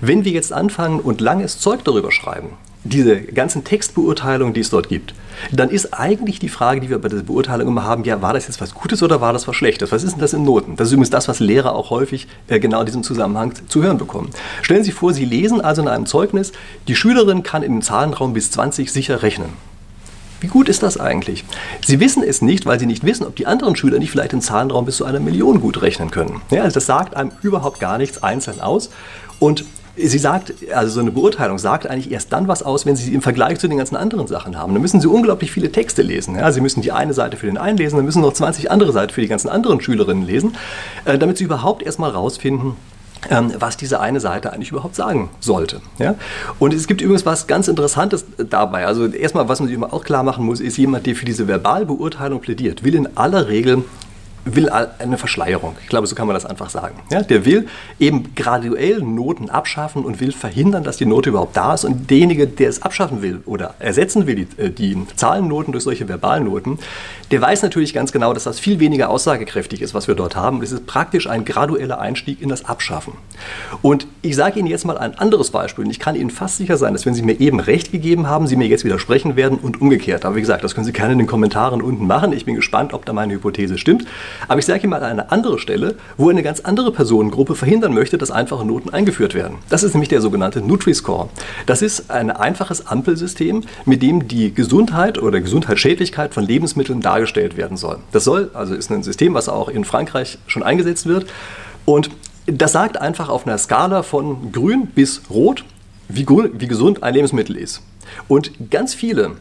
Wenn 0.00 0.24
wir 0.24 0.32
jetzt 0.32 0.52
anfangen 0.52 1.00
und 1.00 1.20
langes 1.20 1.58
Zeug 1.58 1.84
darüber 1.84 2.10
schreiben, 2.10 2.50
diese 2.84 3.20
ganzen 3.20 3.64
Textbeurteilungen, 3.64 4.54
die 4.54 4.60
es 4.60 4.70
dort 4.70 4.88
gibt, 4.88 5.14
dann 5.52 5.70
ist 5.70 5.92
eigentlich 5.92 6.38
die 6.38 6.48
Frage, 6.48 6.80
die 6.80 6.88
wir 6.88 6.98
bei 6.98 7.08
dieser 7.08 7.22
Beurteilung 7.22 7.68
immer 7.68 7.84
haben, 7.84 8.04
ja, 8.04 8.22
war 8.22 8.32
das 8.32 8.46
jetzt 8.46 8.60
was 8.60 8.74
Gutes 8.74 9.02
oder 9.02 9.20
war 9.20 9.32
das 9.32 9.46
was 9.48 9.56
Schlechtes? 9.56 9.92
Was 9.92 10.02
ist 10.02 10.12
denn 10.12 10.20
das 10.20 10.32
in 10.32 10.44
Noten? 10.44 10.76
Das 10.76 10.88
ist 10.88 10.92
übrigens 10.92 11.10
das, 11.10 11.28
was 11.28 11.40
Lehrer 11.40 11.74
auch 11.74 11.90
häufig 11.90 12.26
äh, 12.48 12.58
genau 12.58 12.80
in 12.80 12.86
diesem 12.86 13.02
Zusammenhang 13.02 13.52
zu 13.68 13.82
hören 13.82 13.98
bekommen. 13.98 14.30
Stellen 14.62 14.84
Sie 14.84 14.92
vor, 14.92 15.12
Sie 15.12 15.24
lesen 15.24 15.60
also 15.60 15.82
in 15.82 15.88
einem 15.88 16.06
Zeugnis, 16.06 16.52
die 16.88 16.94
Schülerin 16.94 17.42
kann 17.42 17.62
dem 17.62 17.82
Zahlenraum 17.82 18.32
bis 18.32 18.50
20 18.50 18.90
sicher 18.90 19.22
rechnen. 19.22 19.50
Wie 20.40 20.46
gut 20.46 20.70
ist 20.70 20.82
das 20.82 20.98
eigentlich? 20.98 21.44
Sie 21.84 22.00
wissen 22.00 22.22
es 22.22 22.40
nicht, 22.40 22.64
weil 22.64 22.80
Sie 22.80 22.86
nicht 22.86 23.04
wissen, 23.04 23.26
ob 23.26 23.36
die 23.36 23.46
anderen 23.46 23.76
Schüler 23.76 23.98
nicht 23.98 24.10
vielleicht 24.10 24.32
im 24.32 24.40
Zahlenraum 24.40 24.86
bis 24.86 24.96
zu 24.96 25.04
einer 25.04 25.20
Million 25.20 25.60
gut 25.60 25.82
rechnen 25.82 26.10
können. 26.10 26.40
Ja, 26.50 26.62
also 26.62 26.74
das 26.74 26.86
sagt 26.86 27.14
einem 27.14 27.32
überhaupt 27.42 27.78
gar 27.78 27.98
nichts 27.98 28.22
einzeln 28.22 28.60
aus. 28.60 28.90
Und 29.38 29.64
Sie 29.96 30.18
sagt, 30.18 30.54
also 30.74 30.92
so 30.92 31.00
eine 31.00 31.10
Beurteilung 31.10 31.58
sagt 31.58 31.86
eigentlich 31.86 32.10
erst 32.10 32.32
dann 32.32 32.48
was 32.48 32.62
aus, 32.62 32.86
wenn 32.86 32.96
Sie 32.96 33.04
sie 33.04 33.14
im 33.14 33.22
Vergleich 33.22 33.58
zu 33.58 33.68
den 33.68 33.78
ganzen 33.78 33.96
anderen 33.96 34.26
Sachen 34.26 34.56
haben. 34.56 34.72
Dann 34.72 34.82
müssen 34.82 35.00
Sie 35.00 35.08
unglaublich 35.08 35.50
viele 35.50 35.72
Texte 35.72 36.02
lesen. 36.02 36.36
Ja? 36.36 36.50
Sie 36.52 36.60
müssen 36.60 36.80
die 36.80 36.92
eine 36.92 37.12
Seite 37.12 37.36
für 37.36 37.46
den 37.46 37.58
einen 37.58 37.76
lesen, 37.76 37.96
dann 37.96 38.04
müssen 38.04 38.22
noch 38.22 38.32
20 38.32 38.70
andere 38.70 38.92
Seiten 38.92 39.12
für 39.12 39.20
die 39.20 39.28
ganzen 39.28 39.48
anderen 39.48 39.80
Schülerinnen 39.80 40.26
lesen, 40.26 40.56
äh, 41.04 41.18
damit 41.18 41.38
Sie 41.38 41.44
überhaupt 41.44 41.82
erstmal 41.82 42.10
rausfinden, 42.10 42.76
ähm, 43.28 43.52
was 43.58 43.76
diese 43.76 44.00
eine 44.00 44.20
Seite 44.20 44.52
eigentlich 44.52 44.70
überhaupt 44.70 44.94
sagen 44.94 45.28
sollte. 45.40 45.80
Ja? 45.98 46.14
Und 46.58 46.72
es 46.72 46.86
gibt 46.86 47.00
übrigens 47.00 47.26
was 47.26 47.46
ganz 47.46 47.68
Interessantes 47.68 48.24
dabei. 48.38 48.86
Also 48.86 49.06
erstmal, 49.06 49.48
was 49.48 49.60
man 49.60 49.68
sich 49.68 49.74
immer 49.74 49.92
auch 49.92 50.04
klar 50.04 50.22
machen 50.22 50.46
muss, 50.46 50.60
ist 50.60 50.78
jemand, 50.78 51.06
der 51.06 51.14
für 51.14 51.26
diese 51.26 51.46
Verbalbeurteilung 51.48 52.40
plädiert, 52.40 52.84
will 52.84 52.94
in 52.94 53.16
aller 53.16 53.48
Regel 53.48 53.84
will 54.44 54.70
eine 54.70 55.18
Verschleierung. 55.18 55.76
Ich 55.82 55.88
glaube, 55.88 56.06
so 56.06 56.14
kann 56.14 56.26
man 56.26 56.34
das 56.34 56.46
einfach 56.46 56.70
sagen. 56.70 57.00
Ja, 57.10 57.22
der 57.22 57.44
will 57.44 57.68
eben 57.98 58.34
graduell 58.34 59.00
Noten 59.02 59.50
abschaffen 59.50 60.04
und 60.04 60.20
will 60.20 60.32
verhindern, 60.32 60.82
dass 60.82 60.96
die 60.96 61.06
Note 61.06 61.30
überhaupt 61.30 61.56
da 61.56 61.74
ist. 61.74 61.84
Und 61.84 62.10
derjenige, 62.10 62.46
der 62.46 62.68
es 62.68 62.82
abschaffen 62.82 63.22
will 63.22 63.42
oder 63.46 63.74
ersetzen 63.78 64.26
will, 64.26 64.46
die, 64.46 64.62
äh, 64.62 64.70
die 64.70 65.06
Zahlennoten 65.16 65.72
durch 65.72 65.84
solche 65.84 66.08
Verbalnoten, 66.08 66.78
der 67.30 67.40
weiß 67.40 67.62
natürlich 67.62 67.94
ganz 67.94 68.12
genau, 68.12 68.32
dass 68.32 68.44
das 68.44 68.58
viel 68.58 68.80
weniger 68.80 69.10
aussagekräftig 69.10 69.82
ist, 69.82 69.94
was 69.94 70.08
wir 70.08 70.14
dort 70.14 70.36
haben. 70.36 70.62
es 70.62 70.72
ist 70.72 70.86
praktisch 70.86 71.28
ein 71.28 71.44
gradueller 71.44 72.00
Einstieg 72.00 72.40
in 72.40 72.48
das 72.48 72.64
Abschaffen. 72.64 73.12
Und 73.82 74.06
ich 74.22 74.36
sage 74.36 74.58
Ihnen 74.58 74.68
jetzt 74.68 74.84
mal 74.84 74.98
ein 74.98 75.16
anderes 75.18 75.50
Beispiel. 75.50 75.84
Und 75.84 75.90
ich 75.90 75.98
kann 75.98 76.16
Ihnen 76.16 76.30
fast 76.30 76.56
sicher 76.56 76.76
sein, 76.76 76.92
dass 76.92 77.06
wenn 77.06 77.14
Sie 77.14 77.22
mir 77.22 77.38
eben 77.40 77.60
recht 77.60 77.92
gegeben 77.92 78.26
haben, 78.26 78.46
Sie 78.46 78.56
mir 78.56 78.66
jetzt 78.66 78.84
widersprechen 78.84 79.36
werden 79.36 79.58
und 79.58 79.80
umgekehrt. 79.80 80.24
Aber 80.24 80.36
wie 80.36 80.40
gesagt, 80.40 80.64
das 80.64 80.74
können 80.74 80.86
Sie 80.86 80.92
gerne 80.92 81.12
in 81.12 81.18
den 81.18 81.26
Kommentaren 81.26 81.82
unten 81.82 82.06
machen. 82.06 82.32
Ich 82.32 82.44
bin 82.44 82.56
gespannt, 82.56 82.92
ob 82.92 83.04
da 83.04 83.12
meine 83.12 83.34
Hypothese 83.34 83.78
stimmt. 83.78 84.06
Aber 84.48 84.58
ich 84.58 84.66
sage 84.66 84.82
Ihnen 84.82 84.90
mal 84.90 85.02
eine 85.02 85.30
andere 85.30 85.58
Stelle, 85.58 85.96
wo 86.16 86.30
eine 86.30 86.42
ganz 86.42 86.60
andere 86.60 86.92
Personengruppe 86.92 87.54
verhindern 87.54 87.94
möchte, 87.94 88.18
dass 88.18 88.30
einfache 88.30 88.64
Noten 88.64 88.90
eingeführt 88.90 89.34
werden. 89.34 89.58
Das 89.68 89.82
ist 89.82 89.94
nämlich 89.94 90.08
der 90.08 90.20
sogenannte 90.20 90.60
Nutri-Score. 90.60 91.28
Das 91.66 91.82
ist 91.82 92.10
ein 92.10 92.30
einfaches 92.30 92.86
Ampelsystem, 92.86 93.62
mit 93.84 94.02
dem 94.02 94.28
die 94.28 94.52
Gesundheit 94.54 95.18
oder 95.18 95.40
Gesundheitsschädlichkeit 95.40 96.34
von 96.34 96.44
Lebensmitteln 96.44 97.00
dargestellt 97.00 97.56
werden 97.56 97.76
soll. 97.76 97.98
Das 98.12 98.24
soll, 98.24 98.50
also 98.54 98.74
ist 98.74 98.90
ein 98.90 99.02
System, 99.02 99.34
was 99.34 99.48
auch 99.48 99.68
in 99.68 99.84
Frankreich 99.84 100.38
schon 100.46 100.62
eingesetzt 100.62 101.06
wird. 101.06 101.26
Und 101.84 102.10
das 102.46 102.72
sagt 102.72 103.00
einfach 103.00 103.28
auf 103.28 103.46
einer 103.46 103.58
Skala 103.58 104.02
von 104.02 104.52
grün 104.52 104.86
bis 104.86 105.22
rot, 105.30 105.64
wie, 106.08 106.26
wie 106.28 106.68
gesund 106.68 107.02
ein 107.02 107.14
Lebensmittel 107.14 107.56
ist. 107.56 107.82
Und 108.28 108.70
ganz 108.70 108.94
viele 108.94 109.32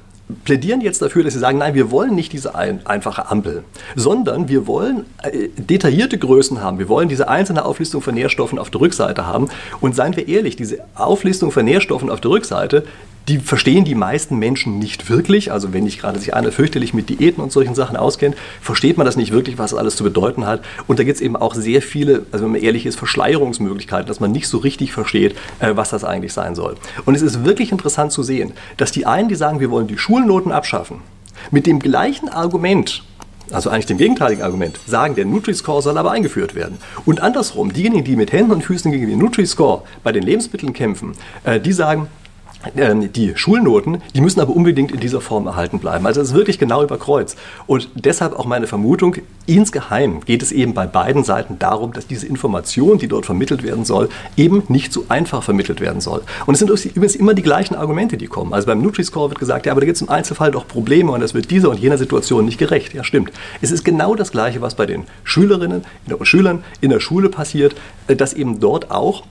plädieren 0.44 0.82
jetzt 0.82 1.02
dafür, 1.02 1.24
dass 1.24 1.34
sie 1.34 1.40
sagen, 1.40 1.58
nein, 1.58 1.74
wir 1.74 1.92
wollen 1.92 2.16
nicht 2.16 2.34
diese 2.34 2.56
ein, 2.56 2.86
einfache 2.86 3.30
Ampel, 3.30 3.64
sondern 3.96 4.48
wir 4.48 4.68
wollen 4.68 5.06
äh, 5.24 5.50
detaillierte 5.58 6.18
Größen 6.18 6.62
haben. 6.62 6.80
Wir 6.80 6.90
wollen 6.90 7.10
diese 7.10 7.28
einzelne 7.28 7.66
Auflistung 7.66 8.02
von 8.02 8.14
Nährstoffen 8.14 8.60
auf 8.60 8.70
der 8.70 8.82
Rückseite 8.82 9.26
haben. 9.26 9.50
Und 9.82 9.96
seien 9.96 10.16
wir 10.16 10.28
ehrlich, 10.28 10.56
diese 10.56 10.80
Auflistung 10.96 11.52
von 11.52 11.66
Nährstoffen 11.66 12.10
auf 12.10 12.22
der 12.22 12.32
Rückseite, 12.32 12.84
die 13.30 13.38
verstehen 13.38 13.86
die 13.86 13.96
meisten 13.96 14.38
Menschen 14.38 14.80
nicht 14.80 15.10
wirklich. 15.10 15.52
Also 15.52 15.72
wenn 15.72 15.84
nicht 15.84 16.00
gerade 16.02 16.20
sich 16.20 16.34
einer 16.34 16.52
fürchterlich 16.52 16.96
mit 16.96 17.10
Diäten 17.10 17.44
und 17.44 17.52
solchen 17.52 17.76
Sachen 17.76 17.96
auskennt, 17.96 18.36
versteht 18.60 18.98
man 18.98 19.06
das 19.06 19.18
nicht 19.18 19.32
wirklich, 19.32 19.60
was 19.60 19.72
das 19.72 19.80
alles 19.80 19.96
zu 19.96 20.04
bedeuten 20.04 20.48
hat. 20.48 20.64
Und 20.88 20.98
da 20.98 21.04
gibt 21.04 21.18
es 21.18 21.22
eben 21.22 21.36
auch 21.36 21.54
sehr 21.54 21.84
viele, 21.84 22.26
also 22.32 22.46
wenn 22.46 22.54
man 22.54 22.62
ehrlich 22.62 22.88
ist, 22.88 22.98
Verschleierungsmöglichkeiten, 22.98 24.08
dass 24.08 24.20
man 24.20 24.32
nicht 24.32 24.48
so 24.48 24.58
richtig 24.58 24.94
versteht, 24.94 25.36
äh, 25.60 25.76
was 25.76 25.92
das 25.92 26.04
eigentlich 26.04 26.34
sein 26.34 26.56
soll. 26.56 26.76
Und 27.06 27.14
es 27.14 27.22
ist 27.22 27.46
wirklich 27.46 27.72
interessant 27.72 28.12
zu 28.12 28.24
sehen, 28.24 28.54
dass 28.78 28.92
die 28.92 29.06
einen, 29.06 29.30
die 29.30 29.36
sagen, 29.36 29.60
wir 29.60 29.70
wollen 29.70 29.88
die 29.88 30.00
Schulnoten 30.20 30.52
abschaffen, 30.52 31.00
mit 31.50 31.66
dem 31.66 31.80
gleichen 31.80 32.28
Argument, 32.28 33.04
also 33.52 33.70
eigentlich 33.70 33.86
dem 33.86 33.98
gegenteiligen 33.98 34.44
Argument, 34.44 34.78
sagen, 34.86 35.16
der 35.16 35.24
Nutri-Score 35.24 35.82
soll 35.82 35.98
aber 35.98 36.12
eingeführt 36.12 36.56
werden. 36.56 36.78
Und 37.06 37.22
andersrum, 37.22 37.72
diejenigen, 37.72 38.04
die 38.04 38.18
mit 38.18 38.34
Händen 38.34 38.52
und 38.52 38.62
Füßen 38.62 38.92
gegen 38.92 39.08
den 39.08 39.18
Nutri-Score 39.18 39.84
bei 40.04 40.12
den 40.12 40.24
Lebensmitteln 40.24 40.74
kämpfen, 40.74 41.14
äh, 41.46 41.62
die 41.62 41.72
sagen, 41.72 42.08
die 42.76 43.34
Schulnoten, 43.36 44.02
die 44.14 44.22
müssen 44.22 44.42
aber 44.42 44.54
unbedingt 44.54 44.92
in 44.92 45.00
dieser 45.00 45.22
Form 45.22 45.48
erhalten 45.48 45.80
bleiben. 45.80 46.06
Also 46.06 46.20
es 46.20 46.30
ist 46.30 46.34
wirklich 46.34 46.60
genau 46.60 46.84
über 46.84 46.98
Kreuz. 46.98 47.38
Und 47.68 47.90
deshalb 47.96 48.38
auch 48.38 48.46
meine 48.46 48.68
Vermutung, 48.68 49.16
insgeheim 49.46 50.20
geht 50.26 50.44
es 50.44 50.52
eben 50.52 50.74
bei 50.74 50.86
beiden 50.86 51.24
Seiten 51.24 51.58
darum, 51.58 51.94
dass 51.94 52.06
diese 52.06 52.28
Information, 52.28 52.98
die 52.98 53.08
dort 53.08 53.26
vermittelt 53.26 53.64
werden 53.64 53.86
soll, 53.86 54.10
eben 54.36 54.64
nicht 54.68 54.92
so 54.92 55.06
einfach 55.08 55.42
vermittelt 55.42 55.80
werden 55.80 56.02
soll. 56.02 56.22
Und 56.48 56.54
es 56.54 56.60
sind 56.60 56.70
übrigens 56.70 57.16
immer 57.16 57.34
die 57.34 57.44
gleichen 57.44 57.76
Argumente, 57.76 58.18
die 58.18 58.28
kommen. 58.28 58.54
Also 58.54 58.68
beim 58.68 58.82
Nutri-Score 58.82 59.30
wird 59.30 59.40
gesagt, 59.40 59.66
ja, 59.66 59.72
aber 59.72 59.80
da 59.80 59.86
gibt 59.86 59.96
es 59.96 60.02
im 60.02 60.10
Einzelfall 60.10 60.52
doch 60.52 60.68
Probleme 60.68 61.12
und 61.12 61.22
das 61.22 61.34
wird 61.34 61.50
dieser 61.52 61.70
und 61.70 61.80
jener 61.80 61.98
Situation 61.98 62.44
nicht 62.44 62.58
gerecht. 62.58 62.94
Ja, 62.94 63.06
stimmt. 63.06 63.32
Es 63.62 63.72
ist 63.72 63.86
genau 63.86 64.16
das 64.16 64.32
Gleiche, 64.32 64.62
was 64.62 64.76
bei 64.76 64.86
den 64.86 65.06
Schülerinnen 65.24 65.84
und 66.10 66.26
Schülern 66.28 66.64
in 66.82 66.90
der 66.90 67.00
Schule 67.00 67.30
passiert, 67.30 67.76
äh, 68.08 68.16
dass 68.18 68.34
eben 68.34 68.60
dort 68.60 68.92
auch 68.92 69.24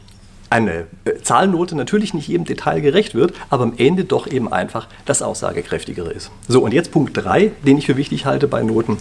eine 0.51 0.87
äh, 1.05 1.15
Zahlnote 1.23 1.77
natürlich 1.77 2.15
nicht 2.15 2.29
jedem 2.29 2.45
Detail 2.45 2.81
gerecht 2.81 3.15
wird, 3.15 3.35
aber 3.51 3.65
am 3.65 3.75
Ende 3.77 4.05
doch 4.05 4.27
eben 4.27 4.53
einfach 4.53 4.89
das 5.05 5.23
Aussagekräftigere 5.23 6.11
ist. 6.11 6.31
So, 6.49 6.63
und 6.63 6.73
jetzt 6.73 6.91
Punkt 6.93 7.17
3, 7.17 7.53
den 7.67 7.79
ich 7.79 7.87
für 7.87 7.97
wichtig 7.97 8.27
halte 8.27 8.49
bei 8.49 8.63
Noten. 8.63 8.99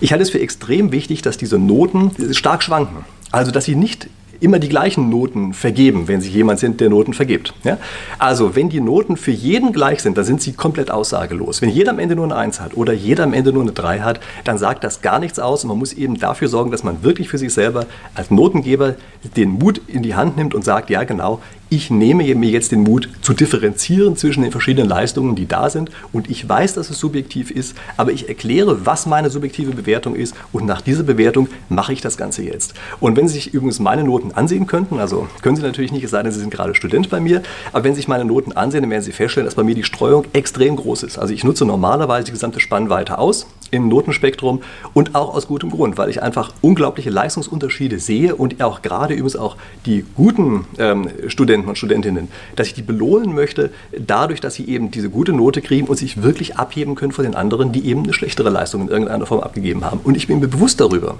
Ich 0.00 0.12
halte 0.12 0.22
es 0.22 0.30
für 0.30 0.40
extrem 0.40 0.92
wichtig, 0.92 1.22
dass 1.22 1.36
diese 1.36 1.58
Noten 1.58 2.34
stark 2.34 2.62
schwanken. 2.62 3.04
Also, 3.30 3.50
dass 3.50 3.64
sie 3.64 3.74
nicht 3.74 4.08
immer 4.40 4.58
die 4.58 4.68
gleichen 4.68 5.08
Noten 5.08 5.52
vergeben, 5.52 6.08
wenn 6.08 6.20
Sie 6.20 6.30
jemand 6.30 6.60
sind, 6.60 6.80
der 6.80 6.90
Noten 6.90 7.14
vergibt. 7.14 7.54
Ja? 7.64 7.78
Also, 8.18 8.54
wenn 8.54 8.68
die 8.68 8.80
Noten 8.80 9.16
für 9.16 9.30
jeden 9.30 9.72
gleich 9.72 10.02
sind, 10.02 10.16
dann 10.16 10.24
sind 10.24 10.40
sie 10.42 10.52
komplett 10.52 10.90
aussagelos. 10.90 11.62
Wenn 11.62 11.70
jeder 11.70 11.90
am 11.90 11.98
Ende 11.98 12.16
nur 12.16 12.24
eine 12.24 12.36
1 12.36 12.60
hat 12.60 12.76
oder 12.76 12.92
jeder 12.92 13.24
am 13.24 13.32
Ende 13.32 13.52
nur 13.52 13.62
eine 13.62 13.72
3 13.72 14.00
hat, 14.00 14.20
dann 14.44 14.58
sagt 14.58 14.84
das 14.84 15.02
gar 15.02 15.18
nichts 15.18 15.38
aus 15.38 15.64
und 15.64 15.68
man 15.68 15.78
muss 15.78 15.92
eben 15.92 16.18
dafür 16.18 16.48
sorgen, 16.48 16.70
dass 16.70 16.84
man 16.84 17.02
wirklich 17.02 17.28
für 17.28 17.38
sich 17.38 17.52
selber 17.52 17.86
als 18.14 18.30
Notengeber 18.30 18.94
den 19.36 19.50
Mut 19.50 19.80
in 19.86 20.02
die 20.02 20.14
Hand 20.14 20.36
nimmt 20.36 20.54
und 20.54 20.64
sagt, 20.64 20.90
ja 20.90 21.04
genau, 21.04 21.40
ich 21.70 21.90
nehme 21.90 22.24
mir 22.34 22.50
jetzt 22.50 22.72
den 22.72 22.82
Mut 22.82 23.08
zu 23.20 23.34
differenzieren 23.34 24.16
zwischen 24.16 24.42
den 24.42 24.52
verschiedenen 24.52 24.88
Leistungen, 24.88 25.34
die 25.34 25.46
da 25.46 25.68
sind. 25.68 25.90
Und 26.12 26.30
ich 26.30 26.48
weiß, 26.48 26.74
dass 26.74 26.90
es 26.90 26.98
subjektiv 26.98 27.50
ist, 27.50 27.76
aber 27.96 28.12
ich 28.12 28.28
erkläre, 28.28 28.86
was 28.86 29.06
meine 29.06 29.30
subjektive 29.30 29.72
Bewertung 29.72 30.14
ist. 30.14 30.34
Und 30.52 30.66
nach 30.66 30.80
dieser 30.80 31.02
Bewertung 31.02 31.48
mache 31.68 31.92
ich 31.92 32.00
das 32.00 32.16
Ganze 32.16 32.42
jetzt. 32.42 32.74
Und 33.00 33.16
wenn 33.16 33.28
Sie 33.28 33.34
sich 33.34 33.52
übrigens 33.52 33.80
meine 33.80 34.04
Noten 34.04 34.32
ansehen 34.32 34.66
könnten, 34.66 34.98
also 34.98 35.28
können 35.42 35.56
Sie 35.56 35.62
natürlich 35.62 35.92
nicht, 35.92 36.04
es 36.04 36.10
sei 36.10 36.22
denn, 36.22 36.32
Sie 36.32 36.40
sind 36.40 36.50
gerade 36.50 36.74
Student 36.74 37.10
bei 37.10 37.20
mir, 37.20 37.42
aber 37.72 37.84
wenn 37.84 37.94
Sie 37.94 38.00
sich 38.00 38.08
meine 38.08 38.24
Noten 38.24 38.52
ansehen, 38.52 38.82
dann 38.82 38.90
werden 38.90 39.02
Sie 39.02 39.12
feststellen, 39.12 39.46
dass 39.46 39.54
bei 39.54 39.62
mir 39.62 39.74
die 39.74 39.84
Streuung 39.84 40.24
extrem 40.32 40.76
groß 40.76 41.02
ist. 41.02 41.18
Also 41.18 41.34
ich 41.34 41.44
nutze 41.44 41.64
normalerweise 41.64 42.26
die 42.26 42.32
gesamte 42.32 42.60
Spannweite 42.60 43.18
aus 43.18 43.46
im 43.70 43.88
Notenspektrum 43.88 44.62
und 44.94 45.14
auch 45.14 45.34
aus 45.34 45.46
gutem 45.46 45.70
Grund, 45.70 45.98
weil 45.98 46.08
ich 46.08 46.22
einfach 46.22 46.52
unglaubliche 46.62 47.10
Leistungsunterschiede 47.10 47.98
sehe 47.98 48.34
und 48.34 48.62
auch 48.62 48.82
gerade 48.82 49.14
übrigens 49.14 49.36
auch 49.36 49.56
die 49.84 50.04
guten 50.16 50.64
ähm, 50.78 51.10
Studenten 51.26 51.57
und 51.66 51.78
Studentinnen, 51.78 52.28
dass 52.56 52.68
ich 52.68 52.74
die 52.74 52.82
belohnen 52.82 53.34
möchte, 53.34 53.70
dadurch, 53.98 54.40
dass 54.40 54.54
sie 54.54 54.68
eben 54.68 54.90
diese 54.90 55.10
gute 55.10 55.32
Note 55.32 55.62
kriegen 55.62 55.86
und 55.86 55.96
sich 55.96 56.22
wirklich 56.22 56.56
abheben 56.56 56.94
können 56.94 57.12
von 57.12 57.24
den 57.24 57.34
anderen, 57.34 57.72
die 57.72 57.86
eben 57.86 58.04
eine 58.04 58.12
schlechtere 58.12 58.50
Leistung 58.50 58.82
in 58.82 58.88
irgendeiner 58.88 59.26
Form 59.26 59.40
abgegeben 59.40 59.84
haben. 59.84 60.00
Und 60.04 60.16
ich 60.16 60.26
bin 60.26 60.40
mir 60.40 60.48
bewusst 60.48 60.80
darüber, 60.80 61.16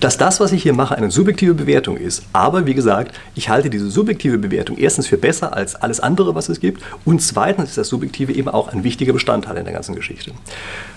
dass 0.00 0.16
das, 0.16 0.40
was 0.40 0.52
ich 0.52 0.62
hier 0.62 0.72
mache, 0.72 0.96
eine 0.96 1.10
subjektive 1.10 1.54
Bewertung 1.54 1.96
ist. 1.96 2.22
Aber 2.32 2.66
wie 2.66 2.74
gesagt, 2.74 3.14
ich 3.34 3.48
halte 3.48 3.70
diese 3.70 3.90
subjektive 3.90 4.38
Bewertung 4.38 4.76
erstens 4.78 5.06
für 5.06 5.18
besser 5.18 5.54
als 5.56 5.74
alles 5.74 6.00
andere, 6.00 6.34
was 6.34 6.48
es 6.48 6.60
gibt 6.60 6.82
und 7.04 7.20
zweitens 7.20 7.70
ist 7.70 7.78
das 7.78 7.88
Subjektive 7.88 8.32
eben 8.32 8.48
auch 8.48 8.68
ein 8.68 8.84
wichtiger 8.84 9.12
Bestandteil 9.12 9.56
in 9.56 9.64
der 9.64 9.74
ganzen 9.74 9.94
Geschichte. 9.94 10.32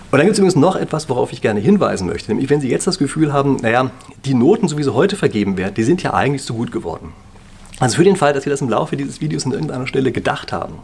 Und 0.09 0.19
dann 0.19 0.25
gibt 0.25 0.33
es 0.33 0.39
übrigens 0.39 0.55
noch 0.55 0.77
etwas, 0.77 1.09
worauf 1.09 1.33
ich 1.33 1.41
gerne 1.41 1.59
hinweisen 1.59 2.07
möchte. 2.07 2.31
Nämlich, 2.31 2.49
wenn 2.49 2.61
Sie 2.61 2.69
jetzt 2.69 2.87
das 2.87 2.97
Gefühl 2.97 3.33
haben, 3.33 3.57
naja, 3.57 3.91
die 4.23 4.33
Noten, 4.33 4.69
so 4.69 4.77
wie 4.77 4.83
sie 4.83 4.93
heute 4.93 5.17
vergeben 5.17 5.57
werden, 5.57 5.73
die 5.75 5.83
sind 5.83 6.01
ja 6.01 6.13
eigentlich 6.13 6.43
zu 6.43 6.53
gut 6.53 6.71
geworden. 6.71 7.09
Also 7.79 7.97
für 7.97 8.03
den 8.03 8.15
Fall, 8.15 8.33
dass 8.33 8.43
Sie 8.43 8.49
das 8.49 8.61
im 8.61 8.69
Laufe 8.69 8.97
dieses 8.97 9.21
Videos 9.21 9.45
an 9.45 9.51
irgendeiner 9.51 9.87
Stelle 9.87 10.11
gedacht 10.11 10.51
haben, 10.51 10.79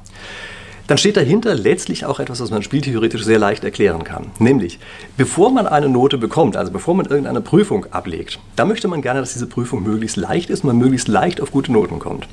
dann 0.88 0.98
steht 0.98 1.16
dahinter 1.16 1.56
letztlich 1.56 2.06
auch 2.06 2.20
etwas, 2.20 2.42
was 2.42 2.52
man 2.52 2.62
spieltheoretisch 2.62 3.24
sehr 3.24 3.40
leicht 3.40 3.64
erklären 3.64 4.04
kann. 4.04 4.32
Nämlich, 4.40 4.80
bevor 5.16 5.50
man 5.50 5.66
eine 5.66 5.88
Note 5.88 6.18
bekommt, 6.18 6.58
also 6.58 6.72
bevor 6.72 6.94
man 6.94 7.06
irgendeine 7.06 7.42
Prüfung 7.42 7.86
ablegt, 7.92 8.40
da 8.56 8.66
möchte 8.66 8.88
man 8.88 9.02
gerne, 9.02 9.22
dass 9.22 9.34
diese 9.34 9.48
Prüfung 9.48 9.84
möglichst 9.84 10.18
leicht 10.18 10.50
ist 10.50 10.64
man 10.64 10.78
möglichst 10.78 11.08
leicht 11.08 11.40
auf 11.42 11.52
gute 11.52 11.72
Noten 11.72 12.00
kommt. 12.00 12.28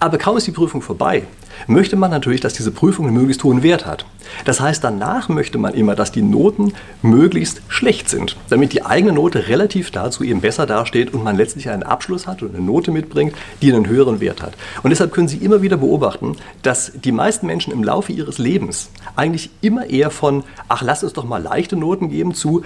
Aber 0.00 0.18
kaum 0.18 0.36
ist 0.36 0.46
die 0.46 0.52
Prüfung 0.52 0.82
vorbei, 0.82 1.24
möchte 1.66 1.96
man 1.96 2.10
natürlich, 2.10 2.40
dass 2.40 2.54
diese 2.54 2.70
Prüfung 2.70 3.06
einen 3.06 3.16
möglichst 3.16 3.44
hohen 3.44 3.62
Wert 3.62 3.86
hat. 3.86 4.04
Das 4.44 4.60
heißt, 4.60 4.82
danach 4.82 5.28
möchte 5.28 5.58
man 5.58 5.74
immer, 5.74 5.94
dass 5.94 6.12
die 6.12 6.22
Noten 6.22 6.72
möglichst 7.02 7.62
schlecht 7.68 8.08
sind, 8.08 8.36
damit 8.48 8.72
die 8.72 8.84
eigene 8.84 9.12
Note 9.12 9.48
relativ 9.48 9.90
dazu 9.90 10.24
eben 10.24 10.40
besser 10.40 10.66
dasteht 10.66 11.12
und 11.12 11.22
man 11.22 11.36
letztlich 11.36 11.68
einen 11.68 11.82
Abschluss 11.82 12.26
hat 12.26 12.42
und 12.42 12.54
eine 12.54 12.64
Note 12.64 12.90
mitbringt, 12.90 13.34
die 13.60 13.72
einen 13.72 13.86
höheren 13.86 14.20
Wert 14.20 14.42
hat. 14.42 14.54
Und 14.82 14.90
deshalb 14.90 15.12
können 15.12 15.28
Sie 15.28 15.38
immer 15.38 15.62
wieder 15.62 15.76
beobachten, 15.76 16.36
dass 16.62 16.92
die 16.94 17.12
meisten 17.12 17.46
Menschen 17.46 17.72
im 17.72 17.84
Laufe 17.84 18.12
ihres 18.12 18.38
Lebens 18.38 18.90
eigentlich 19.16 19.50
immer 19.60 19.86
eher 19.86 20.10
von, 20.10 20.44
ach, 20.68 20.82
lass 20.82 21.02
es 21.02 21.12
doch 21.12 21.24
mal 21.24 21.42
leichte 21.42 21.76
Noten 21.76 22.08
geben, 22.08 22.34
zu, 22.34 22.62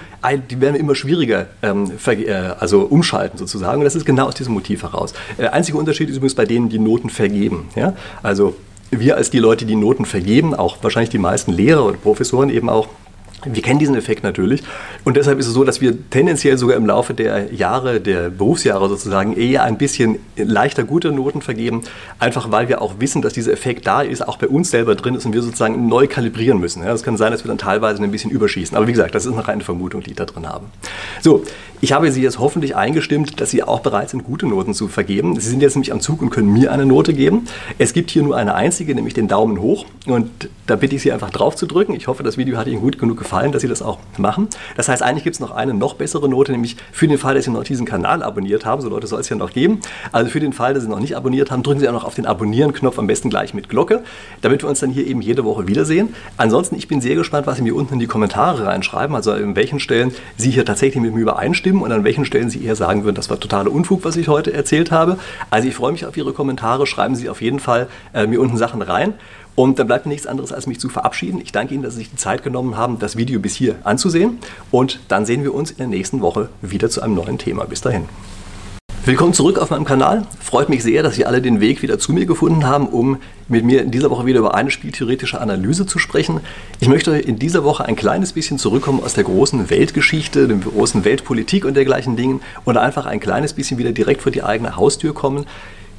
die 0.49 0.61
werden 0.61 0.75
immer 0.75 0.95
schwieriger 0.95 1.47
ähm, 1.61 1.91
äh, 2.05 2.33
also 2.59 2.81
umschalten 2.81 3.37
sozusagen. 3.37 3.79
Und 3.79 3.85
das 3.85 3.95
ist 3.95 4.05
genau 4.05 4.27
aus 4.27 4.35
diesem 4.35 4.53
Motiv 4.53 4.83
heraus. 4.83 5.13
Äh, 5.37 5.47
einzige 5.47 5.77
Unterschied 5.77 6.09
ist 6.09 6.17
übrigens 6.17 6.35
bei 6.35 6.45
denen, 6.45 6.69
die 6.69 6.79
Noten 6.87 7.09
vergeben. 7.09 7.69
Ja? 7.75 7.93
Also 8.23 8.55
wir 8.91 9.17
als 9.17 9.29
die 9.29 9.39
Leute, 9.39 9.65
die 9.65 9.75
Noten 9.75 10.05
vergeben, 10.05 10.53
auch 10.55 10.77
wahrscheinlich 10.81 11.09
die 11.09 11.17
meisten 11.17 11.51
Lehrer 11.51 11.83
und 11.83 12.01
Professoren 12.01 12.49
eben 12.49 12.69
auch, 12.69 12.87
wir 13.45 13.61
kennen 13.61 13.77
diesen 13.77 13.95
Effekt 13.95 14.23
natürlich 14.23 14.63
und 15.03 15.15
deshalb 15.15 15.37
ist 15.37 15.45
es 15.45 15.53
so, 15.53 15.63
dass 15.63 15.79
wir 15.79 16.09
tendenziell 16.09 16.57
sogar 16.57 16.75
im 16.75 16.87
Laufe 16.87 17.13
der 17.13 17.53
Jahre, 17.53 18.01
der 18.01 18.29
Berufsjahre 18.29 18.89
sozusagen 18.89 19.37
eher 19.37 19.63
ein 19.63 19.77
bisschen 19.77 20.17
leichter 20.35 20.83
gute 20.83 21.11
Noten 21.11 21.41
vergeben, 21.41 21.83
einfach 22.17 22.51
weil 22.51 22.67
wir 22.67 22.81
auch 22.81 22.95
wissen, 22.99 23.21
dass 23.21 23.33
dieser 23.33 23.53
Effekt 23.53 23.85
da 23.85 24.01
ist, 24.01 24.27
auch 24.27 24.37
bei 24.37 24.47
uns 24.47 24.71
selber 24.71 24.95
drin 24.95 25.13
ist 25.13 25.25
und 25.25 25.33
wir 25.33 25.43
sozusagen 25.43 25.87
neu 25.87 26.07
kalibrieren 26.07 26.59
müssen. 26.59 26.81
Es 26.83 27.03
kann 27.03 27.15
sein, 27.15 27.31
dass 27.31 27.43
wir 27.43 27.49
dann 27.49 27.59
teilweise 27.59 28.01
ein 28.01 28.11
bisschen 28.11 28.31
überschießen, 28.31 28.75
aber 28.75 28.87
wie 28.87 28.91
gesagt, 28.91 29.13
das 29.13 29.27
ist 29.27 29.35
noch 29.35 29.47
eine 29.47 29.63
Vermutung, 29.63 30.01
die 30.01 30.11
ich 30.11 30.15
da 30.15 30.25
drin 30.25 30.47
habe. 30.47 30.65
So, 31.21 31.43
ich 31.79 31.91
habe 31.91 32.11
Sie 32.11 32.23
jetzt 32.23 32.39
hoffentlich 32.39 32.75
eingestimmt, 32.75 33.39
dass 33.39 33.51
Sie 33.51 33.61
auch 33.61 33.81
bereit 33.81 34.09
sind, 34.09 34.23
gute 34.23 34.47
Noten 34.47 34.73
zu 34.73 34.87
vergeben. 34.87 35.39
Sie 35.39 35.47
sind 35.47 35.61
jetzt 35.61 35.75
nämlich 35.75 35.91
am 35.91 36.01
Zug 36.01 36.23
und 36.23 36.31
können 36.31 36.51
mir 36.51 36.71
eine 36.71 36.87
Note 36.87 37.13
geben. 37.13 37.45
Es 37.77 37.93
gibt 37.93 38.09
hier 38.09 38.23
nur 38.23 38.35
eine 38.35 38.55
einzige, 38.55 38.95
nämlich 38.95 39.13
den 39.13 39.27
Daumen 39.27 39.61
hoch 39.61 39.85
und 40.07 40.49
da 40.65 40.75
bitte 40.75 40.95
ich 40.95 41.03
Sie 41.03 41.11
einfach 41.11 41.29
drauf 41.29 41.55
zu 41.55 41.67
drücken. 41.67 41.93
Ich 41.93 42.07
hoffe, 42.07 42.23
das 42.23 42.37
Video 42.37 42.57
hat 42.57 42.65
Ihnen 42.65 42.81
gut 42.81 42.97
genug 42.97 43.17
gefallen 43.17 43.26
gefallen, 43.27 43.51
dass 43.51 43.61
Sie 43.61 43.67
das 43.67 43.81
auch 43.81 43.99
machen. 44.17 44.47
Das 44.77 44.87
heißt, 44.87 45.03
eigentlich 45.03 45.25
gibt 45.25 45.35
es 45.35 45.41
noch 45.41 45.51
eine 45.51 45.73
noch 45.73 45.95
bessere 45.95 46.29
Note, 46.29 46.53
nämlich 46.53 46.77
für 46.93 47.09
den 47.09 47.17
Fall, 47.17 47.35
dass 47.35 47.43
Sie 47.43 47.51
noch 47.51 47.65
diesen 47.65 47.85
Kanal 47.85 48.23
abonniert 48.23 48.65
haben. 48.65 48.81
So 48.81 48.87
Leute 48.87 49.05
soll 49.05 49.19
es 49.19 49.27
ja 49.27 49.35
noch 49.35 49.51
geben. 49.51 49.81
Also 50.13 50.29
für 50.29 50.39
den 50.39 50.53
Fall, 50.53 50.73
dass 50.73 50.83
Sie 50.83 50.89
noch 50.89 51.01
nicht 51.01 51.17
abonniert 51.17 51.51
haben, 51.51 51.61
drücken 51.61 51.81
Sie 51.81 51.89
auch 51.89 51.93
noch 51.93 52.05
auf 52.05 52.15
den 52.15 52.25
Abonnieren-Knopf, 52.25 52.97
am 52.97 53.07
besten 53.07 53.29
gleich 53.29 53.53
mit 53.53 53.67
Glocke, 53.67 54.03
damit 54.41 54.63
wir 54.63 54.69
uns 54.69 54.79
dann 54.79 54.91
hier 54.91 55.05
eben 55.05 55.21
jede 55.21 55.43
Woche 55.43 55.67
wiedersehen. 55.67 56.15
Ansonsten, 56.37 56.75
ich 56.75 56.87
bin 56.87 57.01
sehr 57.01 57.15
gespannt, 57.15 57.47
was 57.47 57.57
Sie 57.57 57.63
mir 57.63 57.75
unten 57.75 57.95
in 57.95 57.99
die 57.99 58.07
Kommentare 58.07 58.65
reinschreiben, 58.65 59.13
also 59.13 59.33
in 59.33 59.57
welchen 59.57 59.81
Stellen 59.81 60.13
Sie 60.37 60.51
hier 60.51 60.63
tatsächlich 60.63 61.03
mit 61.03 61.13
mir 61.13 61.19
übereinstimmen 61.19 61.81
und 61.81 61.91
an 61.91 62.05
welchen 62.05 62.23
Stellen 62.23 62.49
Sie 62.49 62.63
eher 62.63 62.77
sagen 62.77 63.03
würden, 63.03 63.15
das 63.15 63.29
war 63.29 63.39
totaler 63.41 63.73
Unfug, 63.73 64.05
was 64.05 64.15
ich 64.15 64.29
heute 64.29 64.53
erzählt 64.53 64.91
habe. 64.91 65.17
Also 65.49 65.67
ich 65.67 65.75
freue 65.75 65.91
mich 65.91 66.05
auf 66.05 66.15
Ihre 66.15 66.31
Kommentare. 66.31 66.87
Schreiben 66.87 67.17
Sie 67.17 67.29
auf 67.29 67.41
jeden 67.41 67.59
Fall 67.59 67.87
äh, 68.13 68.25
mir 68.25 68.39
unten 68.39 68.55
Sachen 68.55 68.81
rein. 68.81 69.15
Und 69.59 69.79
dann 69.79 69.87
bleibt 69.87 70.05
mir 70.05 70.11
nichts 70.11 70.27
anderes, 70.27 70.53
als 70.53 70.67
mich 70.67 70.79
zu 70.79 70.87
verabschieden. 70.87 71.41
Ich 71.41 71.51
danke 71.51 71.73
Ihnen, 71.73 71.81
dass 71.81 71.95
Sie 71.95 72.01
sich 72.01 72.11
die 72.11 72.15
Zeit 72.15 72.43
genommen 72.43 72.77
haben, 72.77 72.99
das 72.99 73.17
Video 73.17 73.39
bis 73.39 73.55
hier 73.55 73.77
anzusehen. 73.83 74.37
Und 74.69 74.99
dann 75.07 75.25
sehen 75.25 75.43
wir 75.43 75.51
uns 75.51 75.71
in 75.71 75.77
der 75.77 75.87
nächsten 75.87 76.21
Woche 76.21 76.49
wieder 76.61 76.91
zu 76.91 77.01
einem 77.01 77.15
neuen 77.15 77.39
Thema. 77.39 77.65
Bis 77.65 77.81
dahin. 77.81 78.03
Willkommen 79.03 79.33
zurück 79.33 79.57
auf 79.57 79.71
meinem 79.71 79.85
Kanal. 79.85 80.27
Freut 80.39 80.69
mich 80.69 80.83
sehr, 80.83 81.01
dass 81.01 81.15
Sie 81.15 81.25
alle 81.25 81.41
den 81.41 81.59
Weg 81.59 81.81
wieder 81.81 81.97
zu 81.97 82.13
mir 82.13 82.27
gefunden 82.27 82.67
haben, 82.67 82.85
um 82.85 83.17
mit 83.47 83.65
mir 83.65 83.81
in 83.81 83.89
dieser 83.89 84.11
Woche 84.11 84.27
wieder 84.27 84.39
über 84.39 84.53
eine 84.53 84.69
spieltheoretische 84.69 85.41
Analyse 85.41 85.87
zu 85.87 85.97
sprechen. 85.97 86.41
Ich 86.79 86.87
möchte 86.87 87.17
in 87.17 87.39
dieser 87.39 87.63
Woche 87.63 87.83
ein 87.83 87.95
kleines 87.95 88.33
bisschen 88.33 88.59
zurückkommen 88.59 89.01
aus 89.01 89.15
der 89.15 89.23
großen 89.23 89.71
Weltgeschichte, 89.71 90.47
der 90.47 90.57
großen 90.57 91.03
Weltpolitik 91.03 91.65
und 91.65 91.73
dergleichen 91.73 92.15
Dingen 92.15 92.41
und 92.63 92.77
einfach 92.77 93.07
ein 93.07 93.19
kleines 93.19 93.53
bisschen 93.53 93.79
wieder 93.79 93.91
direkt 93.91 94.21
vor 94.21 94.31
die 94.31 94.43
eigene 94.43 94.75
Haustür 94.75 95.15
kommen. 95.15 95.47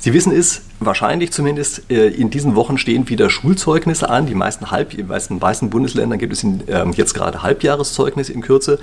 Sie 0.00 0.12
wissen 0.12 0.33
es, 0.33 0.62
wahrscheinlich 0.78 1.33
zumindest, 1.33 1.90
äh, 1.90 2.07
in 2.07 2.31
diesen 2.31 2.55
Wochen 2.55 2.78
stehen 2.78 3.09
wieder 3.09 3.31
Schulzeugnisse 3.31 4.09
an. 4.09 4.26
Die 4.26 4.35
meisten, 4.35 4.71
Halb, 4.71 4.90
die 4.90 5.02
meisten 5.02 5.43
weißen 5.43 5.71
Bundesländern 5.71 6.21
gibt 6.21 6.33
es 6.33 6.45
in, 6.45 6.62
ähm, 6.69 6.93
jetzt 6.93 7.14
gerade 7.14 7.43
Halbjahreszeugnisse 7.43 8.33
in 8.33 8.40
Kürze. 8.40 8.78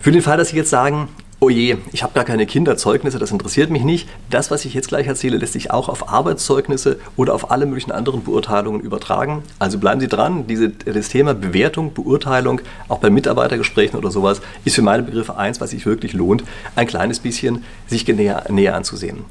Für 0.00 0.12
den 0.12 0.20
Fall, 0.20 0.36
dass 0.36 0.50
Sie 0.50 0.56
jetzt 0.56 0.68
sagen, 0.68 1.08
oh 1.40 1.48
je, 1.48 1.76
ich 1.92 2.02
habe 2.02 2.14
gar 2.14 2.24
keine 2.24 2.46
Kinderzeugnisse, 2.46 3.18
das 3.18 3.30
interessiert 3.30 3.70
mich 3.70 3.84
nicht. 3.84 4.08
Das, 4.30 4.50
was 4.50 4.64
ich 4.64 4.74
jetzt 4.74 4.88
gleich 4.88 5.06
erzähle, 5.06 5.36
lässt 5.36 5.54
sich 5.54 5.70
auch 5.70 5.88
auf 5.88 6.10
Arbeitszeugnisse 6.10 6.98
oder 7.16 7.34
auf 7.34 7.50
alle 7.50 7.66
möglichen 7.66 7.92
anderen 7.92 8.22
Beurteilungen 8.24 8.80
übertragen. 8.80 9.42
Also 9.58 9.78
bleiben 9.78 10.00
Sie 10.00 10.08
dran, 10.08 10.46
diese, 10.46 10.70
das 10.70 11.08
Thema 11.08 11.34
Bewertung, 11.34 11.92
Beurteilung, 11.92 12.60
auch 12.88 12.98
bei 12.98 13.10
Mitarbeitergesprächen 13.10 13.98
oder 13.98 14.10
sowas, 14.10 14.40
ist 14.64 14.74
für 14.74 14.82
meine 14.82 15.02
Begriffe 15.02 15.36
eins, 15.36 15.60
was 15.60 15.70
sich 15.70 15.84
wirklich 15.86 16.12
lohnt, 16.12 16.44
ein 16.76 16.86
kleines 16.86 17.18
bisschen 17.18 17.64
sich 17.86 18.06
näher, 18.06 18.44
näher 18.50 18.74
anzusehen. 18.74 19.24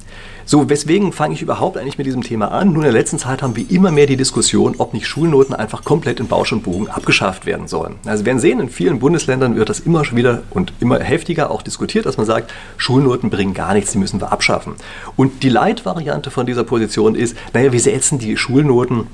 So, 0.45 0.69
weswegen 0.69 1.13
fange 1.13 1.33
ich 1.33 1.41
überhaupt 1.41 1.77
eigentlich 1.77 1.97
mit 1.97 2.05
diesem 2.05 2.21
Thema 2.21 2.51
an? 2.51 2.67
Nun, 2.67 2.77
in 2.77 2.83
der 2.83 2.91
letzten 2.91 3.17
Zeit 3.17 3.41
haben 3.41 3.55
wir 3.55 3.69
immer 3.71 3.91
mehr 3.91 4.07
die 4.07 4.17
Diskussion, 4.17 4.75
ob 4.77 4.93
nicht 4.93 5.07
Schulnoten 5.07 5.55
einfach 5.55 5.83
komplett 5.83 6.19
in 6.19 6.27
Bausch 6.27 6.51
und 6.51 6.63
Bogen 6.63 6.89
abgeschafft 6.89 7.45
werden 7.45 7.67
sollen. 7.67 7.95
Also 8.05 8.23
wir 8.23 8.27
werden 8.27 8.39
sehen, 8.39 8.59
in 8.59 8.69
vielen 8.69 8.99
Bundesländern 8.99 9.55
wird 9.55 9.69
das 9.69 9.79
immer 9.79 10.03
wieder 10.11 10.43
und 10.49 10.73
immer 10.81 10.99
heftiger 10.99 11.49
auch 11.49 11.61
diskutiert, 11.61 12.05
dass 12.05 12.17
man 12.17 12.25
sagt, 12.25 12.51
Schulnoten 12.77 13.29
bringen 13.29 13.53
gar 13.53 13.73
nichts, 13.73 13.93
die 13.93 13.97
müssen 13.97 14.19
wir 14.19 14.33
abschaffen. 14.33 14.73
Und 15.15 15.43
die 15.43 15.49
Leitvariante 15.49 16.29
von 16.29 16.45
dieser 16.45 16.65
Position 16.65 17.15
ist, 17.15 17.37
naja, 17.53 17.71
wir 17.71 17.79
setzen 17.79 18.19
die 18.19 18.35
Schulnoten 18.35 19.07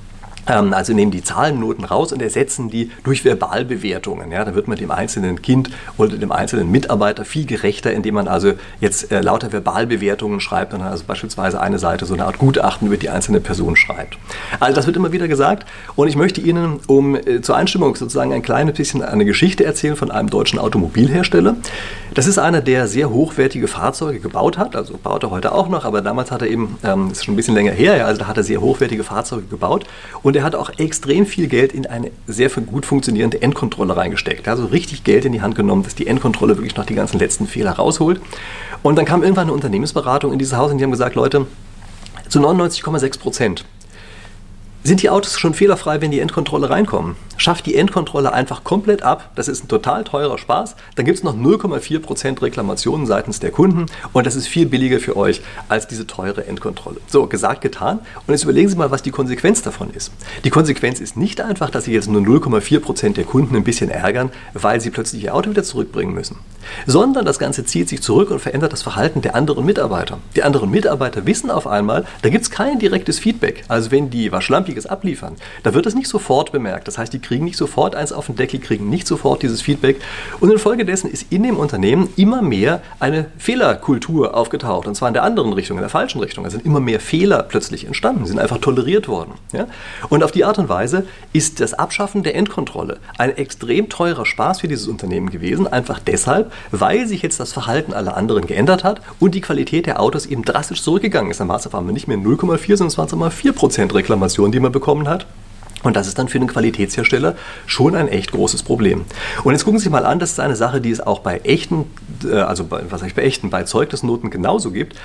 also 0.50 0.94
nehmen 0.94 1.12
die 1.12 1.24
Zahlennoten 1.24 1.86
raus 1.86 2.12
und 2.12 2.22
ersetzen 2.22 2.70
die 2.70 2.92
durch 3.04 3.24
Verbalbewertungen. 3.24 4.32
Ja, 4.32 4.44
da 4.46 4.56
wird 4.56 4.68
man 4.68 4.78
dem 4.78 4.92
einzelnen 4.92 5.42
Kind 5.42 5.70
oder 5.98 6.18
dem 6.18 6.32
einzelnen 6.32 6.72
Mitarbeiter 6.72 7.26
viel 7.26 7.46
gerechter, 7.46 7.94
indem 7.94 8.16
man 8.16 8.28
also 8.28 8.54
jetzt 8.82 9.12
äh, 9.12 9.22
lauter 9.22 9.52
Verbalbewertungen 9.52 10.40
schreibt 10.40 10.74
und 10.74 10.82
also 10.82 11.04
beispielsweise 11.06 11.62
eine 11.62 11.80
Seite 11.80 12.06
so 12.06 12.14
eine 12.14 12.26
Art 12.26 12.40
Gutachten 12.40 12.88
über 12.88 12.98
die 12.98 13.10
einzelne 13.10 13.40
Person 13.40 13.76
schreibt. 13.76 14.18
Also 14.60 14.76
das 14.76 14.88
wird 14.88 14.98
immer 14.98 15.12
wieder 15.12 15.28
gesagt 15.28 15.68
und 15.96 16.08
ich 16.08 16.16
möchte 16.16 16.42
Ihnen 16.42 16.80
um 16.88 17.16
äh, 17.16 17.42
zur 17.42 17.56
Einstimmung 17.56 17.96
sozusagen 17.96 18.34
ein 18.34 18.42
kleines 18.42 18.76
bisschen 18.76 19.04
eine 19.04 19.26
Geschichte 19.26 19.66
erzählen 19.66 19.96
von 19.96 20.12
einem 20.12 20.30
deutschen 20.30 20.60
Automobilhersteller. 20.60 21.56
Das 22.14 22.26
ist 22.26 22.40
einer, 22.40 22.62
der 22.62 22.88
sehr 22.88 23.12
hochwertige 23.12 23.68
Fahrzeuge 23.68 24.20
gebaut 24.20 24.58
hat, 24.58 24.76
also 24.76 24.98
baut 24.98 25.24
er 25.24 25.30
heute 25.30 25.52
auch 25.52 25.70
noch, 25.70 25.86
aber 25.86 26.02
damals 26.02 26.32
hat 26.32 26.42
er 26.42 26.48
eben, 26.48 26.78
ähm, 26.84 27.12
ist 27.12 27.24
schon 27.24 27.34
ein 27.34 27.38
bisschen 27.38 27.54
länger 27.54 27.72
her, 27.72 27.98
ja, 27.98 28.06
also 28.06 28.20
da 28.22 28.28
hat 28.28 28.38
er 28.38 28.44
sehr 28.44 28.62
hochwertige 28.62 29.04
Fahrzeuge 29.04 29.44
gebaut 29.44 29.86
und 30.24 30.36
er 30.40 30.44
hat 30.44 30.56
auch 30.56 30.72
extrem 30.78 31.26
viel 31.26 31.48
Geld 31.48 31.74
in 31.74 31.86
eine 31.86 32.12
sehr 32.26 32.50
gut 32.50 32.86
funktionierende 32.86 33.42
Endkontrolle 33.42 33.98
reingesteckt. 33.98 34.48
Also 34.48 34.68
richtig 34.68 35.04
Geld 35.04 35.26
in 35.26 35.34
die 35.34 35.42
Hand 35.42 35.56
genommen, 35.56 35.84
dass 35.84 35.96
die 35.96 36.08
Endkontrolle 36.08 36.56
wirklich 36.56 36.78
noch 36.78 36.86
die 36.86 36.96
ganzen 36.96 37.20
letzten 37.20 37.46
Fehler 37.46 37.74
rausholt. 37.74 38.22
Und 38.82 38.96
dann 38.96 39.04
kam 39.04 39.22
irgendwann 39.22 39.48
eine 39.48 39.54
Unternehmensberatung 39.54 40.32
in 40.32 40.40
dieses 40.40 40.56
Haus 40.56 40.72
und 40.72 40.78
die 40.78 40.84
haben 40.86 40.92
gesagt, 40.92 41.16
Leute, 41.16 41.46
zu 42.30 42.40
99,6 42.40 43.20
Prozent 43.20 43.66
sind 44.84 45.02
die 45.02 45.10
Autos 45.10 45.38
schon 45.38 45.54
fehlerfrei, 45.54 46.02
wenn 46.02 46.12
die 46.12 46.20
Endkontrolle 46.20 46.70
reinkommen? 46.70 47.16
Schafft 47.38 47.66
die 47.66 47.76
Endkontrolle 47.76 48.34
einfach 48.34 48.64
komplett 48.64 49.02
ab. 49.04 49.32
Das 49.36 49.48
ist 49.48 49.64
ein 49.64 49.68
total 49.68 50.04
teurer 50.04 50.38
Spaß. 50.38 50.76
Dann 50.96 51.06
gibt 51.06 51.18
es 51.18 51.24
noch 51.24 51.36
0,4% 51.36 52.42
Reklamationen 52.42 53.06
seitens 53.06 53.40
der 53.40 53.52
Kunden 53.52 53.86
und 54.14 54.26
das 54.26 54.36
ist 54.36 54.48
viel 54.48 54.66
billiger 54.66 55.00
für 55.00 55.16
euch 55.16 55.42
als 55.68 55.88
diese 55.88 56.08
teure 56.08 56.48
Endkontrolle. 56.48 56.98
So, 57.08 57.28
gesagt, 57.28 57.62
getan. 57.62 58.00
Und 58.26 58.34
jetzt 58.34 58.44
überlegen 58.44 58.70
Sie 58.70 58.76
mal, 58.76 58.92
was 58.92 59.02
die 59.02 59.12
Konsequenz 59.12 59.62
davon 59.62 59.90
ist. 59.94 60.12
Die 60.44 60.50
Konsequenz 60.50 61.00
ist 61.00 61.18
nicht 61.18 61.42
einfach, 61.42 61.70
dass 61.70 61.86
Sie 61.86 61.94
jetzt 61.94 62.10
nur 62.10 62.22
0,4% 62.22 63.14
der 63.14 63.24
Kunden 63.24 63.56
ein 63.56 63.64
bisschen 63.64 63.90
ärgern, 63.90 64.32
weil 64.54 64.82
sie 64.82 64.90
plötzlich 64.90 65.24
ihr 65.24 65.36
Auto 65.36 65.50
wieder 65.50 65.64
zurückbringen 65.64 66.14
müssen, 66.14 66.38
sondern 66.86 67.26
das 67.26 67.40
Ganze 67.40 67.66
zieht 67.66 67.90
sich 67.90 68.02
zurück 68.02 68.32
und 68.32 68.40
verändert 68.40 68.74
das 68.74 68.82
Verhalten 68.82 69.22
der 69.22 69.36
anderen 69.36 69.66
Mitarbeiter. 69.66 70.20
Die 70.36 70.44
anderen 70.44 70.70
Mitarbeiter 70.70 71.26
wissen 71.26 71.52
auf 71.52 71.68
einmal, 71.68 72.06
da 72.22 72.30
gibt 72.30 72.44
es 72.44 72.52
kein 72.52 72.80
direktes 72.80 73.20
Feedback. 73.20 73.64
Also 73.68 73.92
wenn 73.92 74.10
die 74.10 74.32
was 74.32 74.44
Schlampiges 74.70 74.86
abliefern, 74.86 75.36
da 75.64 75.74
wird 75.74 75.86
es 75.86 75.96
nicht 75.96 76.08
sofort 76.08 76.52
bemerkt. 76.52 76.88
Das 76.88 76.98
heißt, 76.98 77.12
die 77.14 77.20
kriegen 77.20 77.46
nicht 77.46 77.58
sofort 77.58 77.96
eins 77.96 78.12
auf 78.12 78.28
den 78.28 78.36
Deckel, 78.36 78.60
kriegen 78.60 78.90
nicht 78.90 79.08
sofort 79.08 79.42
dieses 79.42 79.62
Feedback. 79.62 80.02
Und 80.40 80.52
infolgedessen 80.52 81.10
ist 81.10 81.32
in 81.32 81.44
dem 81.44 81.58
Unternehmen 81.58 82.10
immer 82.16 82.42
mehr 82.42 82.82
eine 83.00 83.26
Fehlerkultur 83.38 84.36
aufgetaucht. 84.36 84.88
Und 84.88 84.96
zwar 84.96 85.08
in 85.08 85.14
der 85.14 85.24
anderen 85.24 85.54
Richtung, 85.54 85.78
in 85.78 85.82
der 85.82 85.90
falschen 85.90 86.20
Richtung. 86.20 86.46
Es 86.46 86.54
sind 86.54 86.66
immer 86.66 86.80
mehr 86.80 87.00
Fehler 87.00 87.44
plötzlich 87.44 87.86
entstanden, 87.86 88.26
sind 88.26 88.40
einfach 88.40 88.60
toleriert 88.60 89.08
worden. 89.08 89.34
Ja? 89.52 89.68
Und 90.10 90.24
auf 90.24 90.32
die 90.32 90.46
Art 90.46 90.60
und 90.60 90.70
Weise 90.70 91.06
ist 91.34 91.60
das 91.60 91.74
Abschaffen 91.74 92.24
der 92.24 92.36
Endkontrolle 92.36 93.00
ein 93.18 93.36
extrem 93.36 93.90
teurer 93.90 94.26
Spaß 94.26 94.62
für 94.62 94.68
dieses 94.68 94.88
Unternehmen 94.88 95.30
gewesen. 95.30 95.68
Einfach 95.68 96.00
deshalb, 96.00 96.52
weil 96.72 97.08
sich 97.08 97.22
jetzt 97.22 97.40
das 97.40 97.54
Verhalten 97.54 97.94
aller 97.94 98.16
anderen 98.16 98.46
geändert 98.46 98.84
hat 98.84 99.02
und 99.20 99.36
die 99.36 99.42
Qualität 99.42 99.86
der 99.86 100.00
Autos 100.00 100.26
eben 100.26 100.44
drastisch 100.44 100.84
zurückgegangen 100.84 101.32
ist. 101.32 101.40
Dann 101.40 101.48
war 101.48 101.58
es 101.58 101.74
einmal 101.74 101.94
nicht 101.94 102.08
mehr 102.08 102.18
0,4, 102.18 102.78
sondern 102.78 102.88
es 102.88 102.98
waren 102.98 103.20
mal 103.20 103.30
4% 103.30 103.94
Reklamationen, 103.94 104.52
die 104.52 104.59
man 104.60 104.72
bekommen 104.72 105.08
hat. 105.08 105.26
Und 105.82 105.96
das 105.96 106.08
ist 106.08 106.20
dann 106.20 106.28
für 106.28 106.40
den 106.40 106.50
Qualitätshersteller 106.50 107.36
schon 107.66 107.96
ein 107.96 108.10
echt 108.10 108.32
großes 108.32 108.64
Problem. 108.64 109.06
Und 109.44 109.54
jetzt 109.54 109.64
gucken 109.64 109.80
Sie 109.80 109.90
mal 109.90 110.06
an, 110.06 110.20
das 110.20 110.32
ist 110.32 110.40
eine 110.40 110.56
Sache, 110.56 110.82
die 110.82 110.92
es 110.92 111.00
auch 111.00 111.20
bei 111.20 111.38
echten, 111.40 111.86
äh, 112.26 112.36
also 112.36 112.66
bei, 112.66 112.82
was 112.90 113.02
ich 113.04 113.16
bei 113.16 113.24
echten, 113.24 113.50
bei 113.50 113.64
Zeugnisnoten 113.64 114.30
genauso 114.30 114.72
gibt. 114.72 114.98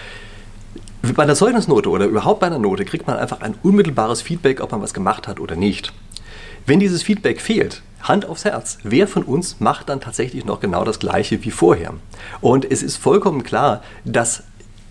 Bei 1.15 1.23
einer 1.23 1.35
Zeugnisnote 1.35 1.91
oder 1.91 2.07
überhaupt 2.07 2.41
bei 2.41 2.47
einer 2.47 2.59
Note 2.59 2.85
kriegt 2.85 3.07
man 3.07 3.17
einfach 3.17 3.41
ein 3.41 3.55
unmittelbares 3.63 4.23
Feedback, 4.23 4.61
ob 4.61 4.73
man 4.73 4.83
was 4.83 4.95
gemacht 4.95 5.29
hat 5.29 5.39
oder 5.39 5.55
nicht. 5.55 5.93
Wenn 6.67 6.81
dieses 6.81 7.03
Feedback 7.03 7.41
fehlt, 7.41 7.83
Hand 8.03 8.27
aufs 8.27 8.45
Herz, 8.45 8.79
wer 8.83 9.07
von 9.07 9.23
uns 9.23 9.61
macht 9.61 9.89
dann 9.89 10.01
tatsächlich 10.01 10.45
noch 10.45 10.61
genau 10.61 10.85
das 10.85 10.99
Gleiche 10.99 11.45
wie 11.45 11.51
vorher? 11.51 11.95
Und 12.41 12.71
es 12.71 12.83
ist 12.83 12.97
vollkommen 12.97 13.45
klar, 13.45 13.83
dass 14.05 14.45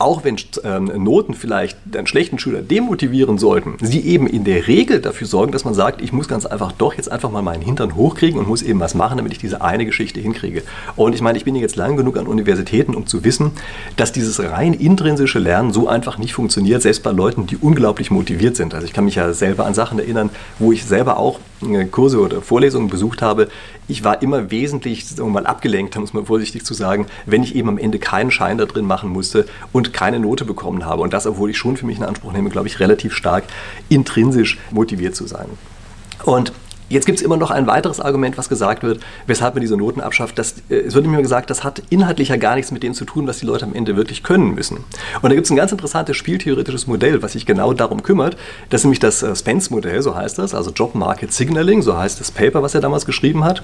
auch 0.03 0.24
wenn 0.24 0.36
ähm, 0.63 0.91
Noten 1.03 1.33
vielleicht 1.33 1.77
einen 1.95 2.07
schlechten 2.07 2.38
Schüler 2.38 2.62
demotivieren 2.62 3.38
sollten, 3.38 3.77
sie 3.81 4.01
eben 4.01 4.27
in 4.27 4.43
der 4.43 4.67
Regel 4.67 5.00
dafür 5.00 5.27
sorgen, 5.27 5.51
dass 5.51 5.63
man 5.63 5.74
sagt, 5.74 6.01
ich 6.01 6.12
muss 6.12 6.27
ganz 6.27 6.45
einfach 6.45 6.74
doch 6.74 6.93
jetzt 6.93 7.12
einfach 7.12 7.31
mal 7.31 7.41
meinen 7.41 7.62
Hintern 7.62 7.95
hochkriegen 7.95 8.39
und 8.39 8.48
muss 8.48 8.62
eben 8.62 8.79
was 8.79 8.95
machen, 8.95 9.17
damit 9.17 9.31
ich 9.31 9.39
diese 9.39 9.62
eine 9.62 9.86
Geschichte 9.86 10.19
hinkriege. 10.19 10.63
Und 10.95 11.15
ich 11.15 11.22
meine, 11.22 11.38
ich 11.38 11.45
bin 11.45 11.55
jetzt 11.55 11.77
lang 11.77 11.95
genug 11.95 12.17
an 12.17 12.27
Universitäten, 12.27 12.95
um 12.95 13.07
zu 13.07 13.24
wissen, 13.24 13.51
dass 13.95 14.12
dieses 14.12 14.41
rein 14.41 14.74
intrinsische 14.74 15.39
Lernen 15.39 15.72
so 15.72 15.88
einfach 15.88 16.17
nicht 16.17 16.33
funktioniert, 16.33 16.81
selbst 16.81 17.03
bei 17.03 17.12
Leuten, 17.12 17.48
die 17.48 17.57
unglaublich 17.57 18.12
motiviert 18.12 18.57
sind. 18.57 18.74
Also 18.74 18.86
ich 18.86 18.93
kann 18.93 19.05
mich 19.05 19.15
ja 19.15 19.31
selber 19.33 19.65
an 19.65 19.74
Sachen 19.74 20.00
erinnern, 20.00 20.29
wo 20.60 20.72
ich 20.72 20.83
selber 20.83 21.17
auch 21.17 21.39
Kurse 21.91 22.20
oder 22.20 22.41
Vorlesungen 22.41 22.89
besucht 22.89 23.22
habe. 23.22 23.50
Ich 23.88 24.03
war 24.03 24.22
immer 24.22 24.51
wesentlich 24.51 25.05
mal 25.17 25.46
abgelenkt, 25.46 25.96
muss 25.98 26.13
man 26.13 26.25
vorsichtig 26.25 26.65
zu 26.65 26.74
sagen, 26.74 27.08
wenn 27.25 27.43
ich 27.43 27.55
eben 27.55 27.70
am 27.70 27.77
Ende 27.77 28.00
keinen 28.00 28.32
Schein 28.32 28.58
da 28.58 28.65
drin 28.65 28.86
machen 28.86 29.10
musste 29.10 29.46
und 29.72 29.93
keine 29.93 30.20
Note 30.20 30.46
bekommen 30.46 30.86
habe. 30.86 31.01
Und 31.01 31.13
das, 31.13 31.27
obwohl 31.27 31.50
ich 31.50 31.58
schon 31.58 31.77
für 31.77 31.86
mich 31.86 31.98
in 31.98 32.03
Anspruch 32.03 32.34
nehme, 32.34 32.50
glaube 32.50 32.67
ich, 32.67 32.79
relativ 32.79 33.13
stark 33.13 33.43
intrinsisch 33.89 34.58
motiviert 34.72 35.15
zu 35.15 35.27
sein. 35.27 35.48
Und 36.24 36.53
Jetzt 36.93 37.07
gibt 37.07 37.17
es 37.17 37.25
immer 37.25 37.38
noch 37.38 37.50
ein 37.50 37.65
weiteres 37.65 38.00
Argument, 38.00 38.38
was 38.38 38.50
gesagt 38.50 38.83
wird, 38.83 39.00
weshalb 39.25 39.55
man 39.55 39.61
diese 39.61 39.75
Noten 39.75 40.00
abschafft. 40.00 40.37
Das, 40.37 40.55
äh, 40.70 40.75
es 40.75 40.94
wird 40.94 41.07
mir 41.07 41.22
gesagt, 41.24 41.50
das 41.50 41.63
hat 41.63 41.81
inhaltlich 41.89 42.29
ja 42.29 42.37
gar 42.37 42.53
nichts 42.53 42.72
mit 42.72 42.83
dem 42.83 42.94
zu 42.94 43.03
tun, 43.03 43.25
was 43.25 43.39
die 43.39 43.48
Leute 43.48 43.65
am 43.65 43.74
Ende 43.74 43.96
wirklich 43.96 44.22
können 44.22 44.53
müssen. 44.53 44.77
Und 44.77 45.24
da 45.24 45.29
gibt 45.29 45.46
es 45.46 45.51
ein 45.51 45.55
ganz 45.55 45.72
interessantes 45.72 46.15
spieltheoretisches 46.18 46.85
Modell, 46.85 47.24
was 47.24 47.31
sich 47.31 47.48
genau 47.48 47.74
darum 47.74 48.03
kümmert. 48.03 48.37
Das 48.70 48.81
ist 48.81 48.85
nämlich 48.85 49.00
das 49.00 49.24
äh, 49.24 49.35
Spence-Modell, 49.35 50.03
so 50.03 50.15
heißt 50.15 50.37
das, 50.37 50.53
also 50.53 50.70
Job 50.70 50.94
Market 50.94 51.33
Signaling, 51.33 51.81
so 51.81 51.98
heißt 51.98 52.20
das 52.20 52.29
Paper, 52.29 52.61
was 52.61 52.75
er 52.75 52.81
damals 52.81 53.07
geschrieben 53.07 53.44
hat. 53.44 53.63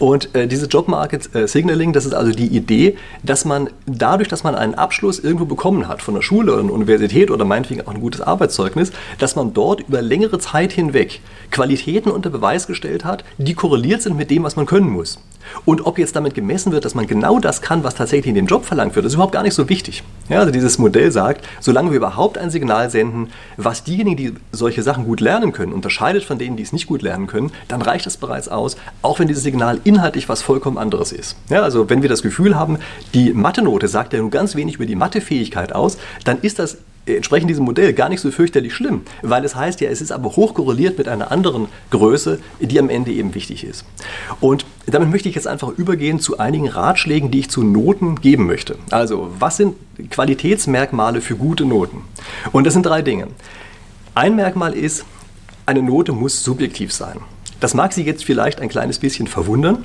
Und 0.00 0.34
äh, 0.34 0.48
dieses 0.48 0.66
Job 0.68 0.88
Market 0.88 1.32
äh, 1.32 1.46
Signaling, 1.46 1.92
das 1.92 2.06
ist 2.06 2.14
also 2.14 2.32
die 2.32 2.48
Idee, 2.48 2.96
dass 3.22 3.44
man 3.44 3.70
dadurch, 3.86 4.28
dass 4.28 4.42
man 4.42 4.56
einen 4.56 4.74
Abschluss 4.74 5.20
irgendwo 5.20 5.44
bekommen 5.44 5.86
hat, 5.86 6.02
von 6.02 6.14
der 6.14 6.22
Schule 6.22 6.52
oder 6.52 6.62
einer 6.62 6.72
Universität 6.72 7.30
oder 7.30 7.44
meinetwegen 7.44 7.82
auch 7.82 7.94
ein 7.94 8.00
gutes 8.00 8.20
Arbeitszeugnis, 8.20 8.90
dass 9.18 9.36
man 9.36 9.54
dort 9.54 9.82
über 9.82 10.02
längere 10.02 10.40
Zeit 10.40 10.72
hinweg 10.72 11.20
Qualitäten 11.52 12.10
unter 12.10 12.30
Beweis 12.30 12.63
gestellt 12.66 13.04
hat, 13.04 13.24
die 13.38 13.54
korreliert 13.54 14.02
sind 14.02 14.16
mit 14.16 14.30
dem, 14.30 14.42
was 14.44 14.56
man 14.56 14.66
können 14.66 14.88
muss. 14.88 15.18
Und 15.64 15.86
ob 15.86 15.98
jetzt 15.98 16.16
damit 16.16 16.34
gemessen 16.34 16.72
wird, 16.72 16.84
dass 16.84 16.94
man 16.94 17.06
genau 17.06 17.38
das 17.38 17.62
kann, 17.62 17.84
was 17.84 17.94
tatsächlich 17.94 18.28
in 18.28 18.34
dem 18.34 18.46
Job 18.46 18.64
verlangt 18.64 18.96
wird, 18.96 19.06
ist 19.06 19.14
überhaupt 19.14 19.32
gar 19.32 19.42
nicht 19.42 19.54
so 19.54 19.68
wichtig. 19.68 20.02
Ja, 20.28 20.40
also 20.40 20.50
dieses 20.50 20.78
Modell 20.78 21.12
sagt, 21.12 21.46
solange 21.60 21.90
wir 21.90 21.98
überhaupt 21.98 22.38
ein 22.38 22.50
Signal 22.50 22.90
senden, 22.90 23.28
was 23.56 23.84
diejenigen, 23.84 24.16
die 24.16 24.34
solche 24.52 24.82
Sachen 24.82 25.04
gut 25.04 25.20
lernen 25.20 25.52
können, 25.52 25.72
unterscheidet 25.72 26.24
von 26.24 26.38
denen, 26.38 26.56
die 26.56 26.62
es 26.62 26.72
nicht 26.72 26.86
gut 26.86 27.02
lernen 27.02 27.26
können, 27.26 27.52
dann 27.68 27.82
reicht 27.82 28.06
das 28.06 28.16
bereits 28.16 28.48
aus, 28.48 28.76
auch 29.02 29.18
wenn 29.18 29.28
dieses 29.28 29.42
Signal 29.42 29.80
inhaltlich 29.84 30.28
was 30.28 30.42
vollkommen 30.42 30.78
anderes 30.78 31.12
ist. 31.12 31.36
Ja, 31.50 31.62
also 31.62 31.90
wenn 31.90 32.02
wir 32.02 32.08
das 32.08 32.22
Gefühl 32.22 32.56
haben, 32.56 32.78
die 33.12 33.32
Mathe-Note 33.32 33.88
sagt 33.88 34.12
ja 34.12 34.20
nur 34.20 34.30
ganz 34.30 34.56
wenig 34.56 34.76
über 34.76 34.86
die 34.86 34.96
Mathefähigkeit 34.96 35.74
aus, 35.74 35.98
dann 36.24 36.40
ist 36.40 36.58
das 36.58 36.78
entsprechend 37.06 37.50
diesem 37.50 37.64
Modell 37.64 37.92
gar 37.92 38.08
nicht 38.08 38.20
so 38.20 38.30
fürchterlich 38.30 38.74
schlimm, 38.74 39.02
weil 39.22 39.44
es 39.44 39.54
heißt 39.54 39.80
ja, 39.80 39.90
es 39.90 40.00
ist 40.00 40.12
aber 40.12 40.36
hochkorreliert 40.36 40.98
mit 40.98 41.08
einer 41.08 41.30
anderen 41.30 41.68
Größe, 41.90 42.40
die 42.60 42.78
am 42.78 42.88
Ende 42.88 43.12
eben 43.12 43.34
wichtig 43.34 43.64
ist. 43.64 43.84
Und 44.40 44.64
damit 44.86 45.10
möchte 45.10 45.28
ich 45.28 45.34
jetzt 45.34 45.46
einfach 45.46 45.70
übergehen 45.70 46.18
zu 46.20 46.38
einigen 46.38 46.68
Ratschlägen, 46.68 47.30
die 47.30 47.40
ich 47.40 47.50
zu 47.50 47.62
Noten 47.62 48.20
geben 48.20 48.46
möchte. 48.46 48.76
Also, 48.90 49.30
was 49.38 49.56
sind 49.58 49.76
Qualitätsmerkmale 50.10 51.20
für 51.20 51.36
gute 51.36 51.64
Noten? 51.64 52.02
Und 52.52 52.64
das 52.64 52.74
sind 52.74 52.86
drei 52.86 53.02
Dinge. 53.02 53.28
Ein 54.14 54.36
Merkmal 54.36 54.74
ist, 54.74 55.04
eine 55.66 55.82
Note 55.82 56.12
muss 56.12 56.44
subjektiv 56.44 56.92
sein. 56.92 57.18
Das 57.60 57.74
mag 57.74 57.92
Sie 57.92 58.02
jetzt 58.02 58.24
vielleicht 58.24 58.60
ein 58.60 58.68
kleines 58.68 58.98
bisschen 58.98 59.26
verwundern, 59.26 59.84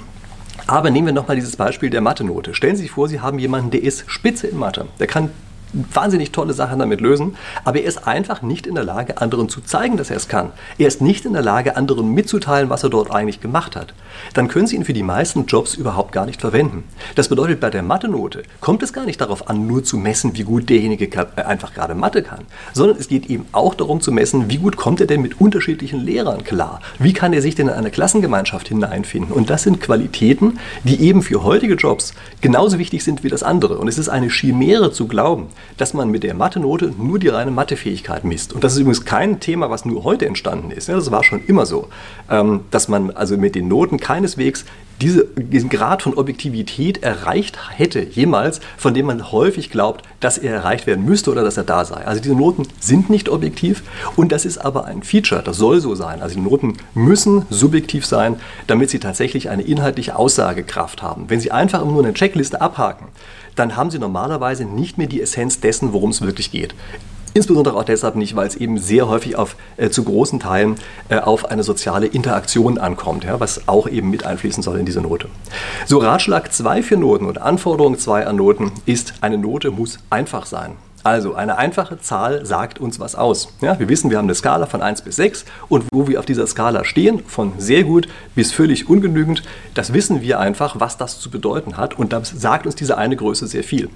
aber 0.67 0.91
nehmen 0.91 1.08
wir 1.08 1.13
nochmal 1.13 1.38
dieses 1.38 1.55
Beispiel 1.55 1.89
der 1.89 2.01
Mathe-Note. 2.01 2.53
Stellen 2.53 2.75
Sie 2.75 2.84
sich 2.84 2.91
vor, 2.91 3.08
Sie 3.08 3.21
haben 3.21 3.39
jemanden, 3.39 3.71
der 3.71 3.84
ist 3.84 4.03
spitze 4.08 4.47
in 4.47 4.58
Mathe. 4.58 4.88
Der 4.99 5.08
kann 5.08 5.29
wahnsinnig 5.73 6.32
tolle 6.32 6.53
Sachen 6.53 6.79
damit 6.79 7.01
lösen, 7.01 7.36
aber 7.63 7.79
er 7.79 7.88
ist 7.88 8.08
einfach 8.08 8.41
nicht 8.41 8.67
in 8.67 8.75
der 8.75 8.84
Lage, 8.84 9.21
anderen 9.21 9.49
zu 9.49 9.62
zeigen, 9.62 9.97
dass 9.97 10.10
er 10.10 10.17
es 10.17 10.27
kann. 10.27 10.51
Er 10.77 10.88
ist 10.88 11.01
nicht 11.01 11.25
in 11.25 11.34
der 11.34 11.41
Lage, 11.41 11.75
anderen 11.77 12.13
mitzuteilen, 12.13 12.69
was 12.69 12.84
er 12.84 12.89
dort 12.89 13.12
eigentlich 13.12 13.41
gemacht 13.41 13.75
hat. 13.75 13.93
Dann 14.34 14.47
können 14.47 14.67
Sie 14.67 14.75
ihn 14.75 14.86
für 14.86 14.93
die 14.93 15.03
meisten 15.03 15.45
Jobs 15.45 15.75
überhaupt 15.75 16.12
gar 16.12 16.25
nicht 16.25 16.41
verwenden. 16.41 16.84
Das 17.15 17.29
bedeutet, 17.29 17.60
bei 17.60 17.69
der 17.69 17.84
Mathe-Note 17.84 18.43
kommt 18.62 18.84
es 18.84 18.93
gar 18.93 19.05
nicht 19.05 19.21
darauf 19.21 19.49
an, 19.49 19.67
nur 19.67 19.84
zu 19.84 19.97
messen, 19.97 20.36
wie 20.36 20.43
gut 20.43 20.69
derjenige 20.69 21.05
äh, 21.05 21.41
einfach 21.41 21.73
gerade 21.73 21.95
Mathe 21.95 22.23
kann, 22.23 22.45
sondern 22.73 22.97
es 22.97 23.08
geht 23.08 23.29
eben 23.29 23.45
auch 23.51 23.75
darum 23.75 24.01
zu 24.01 24.12
messen, 24.12 24.49
wie 24.49 24.58
gut 24.58 24.77
kommt 24.77 25.01
er 25.01 25.08
denn 25.08 25.21
mit 25.21 25.39
unterschiedlichen 25.39 25.99
Lehrern 25.99 26.43
klar? 26.43 26.82
Wie 26.97 27.13
kann 27.13 27.34
er 27.34 27.41
sich 27.41 27.55
denn 27.55 27.67
in 27.67 27.73
eine 27.73 27.91
Klassengemeinschaft 27.91 28.67
hineinfinden? 28.67 29.32
Und 29.32 29.49
das 29.49 29.63
sind 29.63 29.82
Qualitäten, 29.82 30.60
die 30.84 31.01
eben 31.01 31.21
für 31.21 31.43
heutige 31.43 31.75
Jobs 31.75 32.13
genauso 32.41 32.79
wichtig 32.79 33.03
sind 33.03 33.23
wie 33.23 33.29
das 33.29 33.43
andere. 33.43 33.77
Und 33.77 33.88
es 33.88 33.97
ist 33.97 34.10
eine 34.10 34.29
Chimäre 34.29 34.91
zu 34.91 35.08
glauben, 35.08 35.47
dass 35.77 35.93
man 35.93 36.09
mit 36.09 36.23
der 36.23 36.33
Mathe-Note 36.33 36.93
nur 36.97 37.19
die 37.19 37.29
reine 37.29 37.51
Mathefähigkeit 37.51 38.23
misst. 38.23 38.53
Und 38.53 38.63
das 38.63 38.73
ist 38.73 38.79
übrigens 38.79 39.05
kein 39.05 39.39
Thema, 39.39 39.69
was 39.69 39.85
nur 39.85 40.03
heute 40.03 40.25
entstanden 40.25 40.71
ist. 40.71 40.89
Das 40.89 41.11
war 41.11 41.23
schon 41.23 41.45
immer 41.45 41.65
so, 41.65 41.87
ähm, 42.29 42.61
dass 42.71 42.87
man 42.87 43.11
also 43.11 43.37
mit 43.37 43.55
den 43.55 43.67
Noten 43.67 43.99
keineswegs 43.99 44.65
diese, 45.01 45.25
diesen 45.37 45.69
Grad 45.69 46.01
von 46.01 46.15
Objektivität 46.15 47.03
erreicht 47.03 47.57
hätte, 47.77 48.01
jemals, 48.01 48.59
von 48.77 48.93
dem 48.93 49.05
man 49.05 49.31
häufig 49.31 49.69
glaubt, 49.69 50.03
dass 50.19 50.37
er 50.37 50.53
erreicht 50.53 50.87
werden 50.87 51.05
müsste 51.05 51.31
oder 51.31 51.43
dass 51.43 51.57
er 51.57 51.63
da 51.63 51.85
sei. 51.85 52.05
Also 52.05 52.21
diese 52.21 52.35
Noten 52.35 52.67
sind 52.79 53.09
nicht 53.09 53.29
objektiv 53.29 53.83
und 54.15 54.31
das 54.31 54.45
ist 54.45 54.57
aber 54.57 54.85
ein 54.85 55.03
Feature, 55.03 55.41
das 55.41 55.57
soll 55.57 55.79
so 55.79 55.95
sein. 55.95 56.21
Also 56.21 56.35
die 56.35 56.41
Noten 56.41 56.77
müssen 56.93 57.45
subjektiv 57.49 58.05
sein, 58.05 58.35
damit 58.67 58.89
sie 58.89 58.99
tatsächlich 58.99 59.49
eine 59.49 59.63
inhaltliche 59.63 60.17
Aussagekraft 60.17 61.01
haben. 61.01 61.29
Wenn 61.29 61.39
Sie 61.39 61.51
einfach 61.51 61.85
nur 61.85 62.03
eine 62.03 62.13
Checkliste 62.13 62.59
abhaken, 62.61 63.07
dann 63.59 63.75
haben 63.75 63.91
Sie 63.91 63.99
normalerweise 63.99 64.65
nicht 64.65 64.97
mehr 64.97 65.07
die 65.07 65.21
Essenz 65.21 65.59
dessen, 65.59 65.93
worum 65.93 66.11
es 66.11 66.21
wirklich 66.21 66.51
geht. 66.51 66.73
Insbesondere 67.33 67.77
auch 67.77 67.83
deshalb 67.83 68.15
nicht, 68.15 68.35
weil 68.35 68.47
es 68.47 68.55
eben 68.55 68.79
sehr 68.79 69.07
häufig 69.07 69.35
auf, 69.35 69.55
äh, 69.77 69.89
zu 69.89 70.03
großen 70.03 70.39
Teilen 70.39 70.75
äh, 71.09 71.19
auf 71.19 71.45
eine 71.51 71.63
soziale 71.63 72.07
Interaktion 72.07 72.77
ankommt, 72.79 73.23
ja, 73.23 73.39
was 73.39 73.67
auch 73.67 73.87
eben 73.87 74.09
mit 74.09 74.25
einfließen 74.25 74.63
soll 74.63 74.79
in 74.79 74.85
diese 74.85 75.01
Note. 75.01 75.29
So, 75.85 75.99
Ratschlag 75.99 76.51
2 76.51 76.81
für 76.81 76.97
Noten 76.97 77.25
oder 77.25 77.45
Anforderung 77.45 77.99
2 77.99 78.25
an 78.25 78.37
Noten 78.37 78.71
ist, 78.85 79.13
eine 79.21 79.37
Note 79.37 79.69
muss 79.69 79.99
einfach 80.09 80.47
sein. 80.47 80.71
Also 81.03 81.33
eine 81.33 81.57
einfache 81.57 81.99
Zahl 81.99 82.45
sagt 82.45 82.79
uns 82.79 82.99
was 82.99 83.15
aus. 83.15 83.49
Ja, 83.62 83.79
wir 83.79 83.88
wissen, 83.88 84.09
wir 84.09 84.17
haben 84.17 84.25
eine 84.25 84.35
Skala 84.35 84.65
von 84.65 84.81
1 84.81 85.01
bis 85.03 85.15
6 85.15 85.45
und 85.69 85.85
wo 85.91 86.07
wir 86.07 86.19
auf 86.19 86.25
dieser 86.25 86.45
Skala 86.45 86.83
stehen, 86.83 87.23
von 87.25 87.53
sehr 87.57 87.83
gut 87.83 88.09
bis 88.35 88.51
völlig 88.51 88.89
ungenügend, 88.89 89.43
das 89.73 89.93
wissen 89.93 90.21
wir 90.21 90.39
einfach, 90.39 90.79
was 90.79 90.97
das 90.97 91.19
zu 91.19 91.29
bedeuten 91.29 91.77
hat 91.77 91.97
und 91.97 92.12
das 92.12 92.29
sagt 92.29 92.65
uns 92.65 92.75
diese 92.75 92.97
eine 92.97 93.15
Größe 93.15 93.47
sehr 93.47 93.63
viel. 93.63 93.89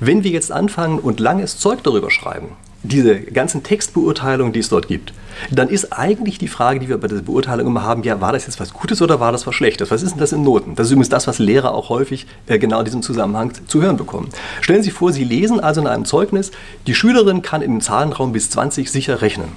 Wenn 0.00 0.24
wir 0.24 0.32
jetzt 0.32 0.50
anfangen 0.50 0.98
und 0.98 1.20
langes 1.20 1.58
Zeug 1.58 1.82
darüber 1.84 2.10
schreiben, 2.10 2.56
diese 2.82 3.20
ganzen 3.20 3.62
Textbeurteilungen, 3.62 4.52
die 4.52 4.60
es 4.60 4.68
dort 4.68 4.88
gibt, 4.88 5.12
dann 5.50 5.68
ist 5.68 5.92
eigentlich 5.92 6.38
die 6.38 6.48
Frage, 6.48 6.80
die 6.80 6.88
wir 6.88 6.98
bei 6.98 7.08
dieser 7.08 7.22
Beurteilung 7.22 7.66
immer 7.66 7.82
haben, 7.82 8.02
ja, 8.02 8.20
war 8.20 8.32
das 8.32 8.46
jetzt 8.46 8.60
was 8.60 8.72
Gutes 8.72 9.02
oder 9.02 9.20
war 9.20 9.32
das 9.32 9.46
was 9.46 9.54
Schlechtes? 9.54 9.90
Was 9.90 10.02
ist 10.02 10.12
denn 10.12 10.18
das 10.18 10.32
in 10.32 10.42
Noten? 10.42 10.74
Das 10.74 10.86
ist 10.86 10.92
übrigens 10.92 11.08
das, 11.08 11.26
was 11.26 11.38
Lehrer 11.38 11.74
auch 11.74 11.88
häufig 11.88 12.26
äh, 12.46 12.58
genau 12.58 12.78
in 12.78 12.84
diesem 12.84 13.02
Zusammenhang 13.02 13.52
zu 13.66 13.82
hören 13.82 13.96
bekommen. 13.96 14.30
Stellen 14.60 14.82
Sie 14.82 14.90
vor, 14.90 15.12
Sie 15.12 15.24
lesen 15.24 15.60
also 15.60 15.80
in 15.80 15.86
einem 15.86 16.04
Zeugnis, 16.04 16.50
die 16.86 16.94
Schülerin 16.94 17.42
kann 17.42 17.62
im 17.62 17.80
Zahlenraum 17.80 18.32
bis 18.32 18.50
20 18.50 18.90
sicher 18.90 19.22
rechnen. 19.22 19.48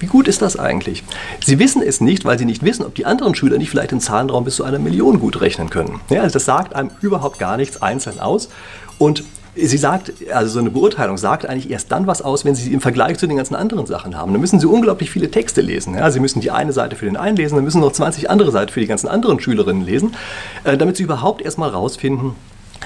Wie 0.00 0.06
gut 0.06 0.28
ist 0.28 0.40
das 0.40 0.58
eigentlich? 0.58 1.04
Sie 1.44 1.58
wissen 1.58 1.82
es 1.82 2.00
nicht, 2.00 2.24
weil 2.24 2.38
Sie 2.38 2.46
nicht 2.46 2.62
wissen, 2.62 2.86
ob 2.86 2.94
die 2.94 3.04
anderen 3.04 3.34
Schüler 3.34 3.58
nicht 3.58 3.68
vielleicht 3.68 3.92
im 3.92 4.00
Zahlenraum 4.00 4.44
bis 4.44 4.56
zu 4.56 4.64
einer 4.64 4.78
Million 4.78 5.20
gut 5.20 5.42
rechnen 5.42 5.68
können. 5.68 6.00
Ja, 6.08 6.22
also 6.22 6.32
das 6.32 6.46
sagt 6.46 6.74
einem 6.74 6.90
überhaupt 7.02 7.38
gar 7.38 7.58
nichts 7.58 7.82
einzeln 7.82 8.18
aus. 8.18 8.48
Und 8.98 9.24
Sie 9.62 9.76
sagt, 9.78 10.12
also 10.32 10.50
so 10.50 10.58
eine 10.58 10.70
Beurteilung 10.70 11.18
sagt 11.18 11.46
eigentlich 11.46 11.70
erst 11.70 11.92
dann 11.92 12.06
was 12.06 12.22
aus, 12.22 12.44
wenn 12.44 12.54
Sie 12.54 12.62
sie 12.64 12.72
im 12.72 12.80
Vergleich 12.80 13.18
zu 13.18 13.26
den 13.26 13.36
ganzen 13.36 13.54
anderen 13.54 13.86
Sachen 13.86 14.16
haben. 14.16 14.32
Dann 14.32 14.40
müssen 14.40 14.60
Sie 14.60 14.66
unglaublich 14.66 15.10
viele 15.10 15.30
Texte 15.30 15.60
lesen. 15.60 15.94
Ja? 15.94 16.10
Sie 16.10 16.20
müssen 16.20 16.40
die 16.40 16.50
eine 16.50 16.72
Seite 16.72 16.96
für 16.96 17.04
den 17.04 17.16
einen 17.16 17.36
lesen, 17.36 17.56
dann 17.56 17.64
müssen 17.64 17.80
noch 17.80 17.92
20 17.92 18.30
andere 18.30 18.50
Seiten 18.50 18.72
für 18.72 18.80
die 18.80 18.86
ganzen 18.86 19.08
anderen 19.08 19.40
Schülerinnen 19.40 19.84
lesen, 19.84 20.14
äh, 20.64 20.76
damit 20.76 20.96
Sie 20.96 21.02
überhaupt 21.02 21.42
erstmal 21.42 21.70
rausfinden, 21.70 22.34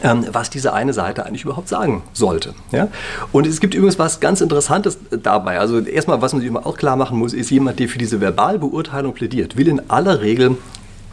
ähm, 0.02 0.26
was 0.32 0.50
diese 0.50 0.72
eine 0.72 0.92
Seite 0.92 1.24
eigentlich 1.26 1.44
überhaupt 1.44 1.68
sagen 1.68 2.02
sollte. 2.12 2.54
Ja? 2.72 2.88
Und 3.32 3.46
es 3.46 3.60
gibt 3.60 3.74
übrigens 3.74 3.98
was 3.98 4.20
ganz 4.20 4.40
Interessantes 4.40 4.98
dabei. 5.10 5.58
Also 5.58 5.80
erstmal, 5.80 6.20
was 6.20 6.32
man 6.32 6.40
sich 6.40 6.48
immer 6.48 6.66
auch 6.66 6.76
klar 6.76 6.96
machen 6.96 7.18
muss, 7.18 7.32
ist 7.32 7.50
jemand, 7.50 7.78
der 7.78 7.88
für 7.88 7.98
diese 7.98 8.20
Verbalbeurteilung 8.20 9.14
plädiert, 9.14 9.56
will 9.56 9.68
in 9.68 9.90
aller 9.90 10.20
Regel 10.20 10.56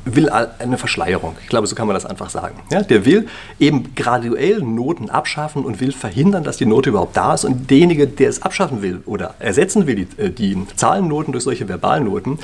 will 0.06 0.30
eine 0.30 0.78
Verschleierung. 0.78 1.36
Ich 1.44 1.50
glaube, 1.50 1.68
so 1.68 1.76
kann 1.76 1.88
man 1.88 1.94
das 1.94 2.06
einfach 2.06 2.30
sagen. 2.30 2.60
Ja, 2.72 2.82
der 2.82 3.06
will 3.06 3.28
eben 3.60 3.94
graduell 3.96 4.62
Noten 4.62 5.10
abschaffen 5.10 5.64
und 5.64 5.80
will 5.80 5.92
verhindern, 5.92 6.44
dass 6.44 6.58
die 6.58 6.66
Note 6.66 6.90
überhaupt 6.90 7.16
da 7.16 7.34
ist. 7.34 7.46
Und 7.46 7.70
derjenige, 7.70 8.08
der 8.08 8.30
es 8.30 8.42
abschaffen 8.42 8.82
will 8.82 9.02
oder 9.06 9.36
ersetzen 9.40 9.86
will, 9.88 9.96
die, 9.96 10.22
äh, 10.22 10.30
die 10.32 10.58
Zahlennoten 10.76 11.32
durch 11.32 11.44
solche 11.44 11.68
Verbalnoten, 11.68 12.40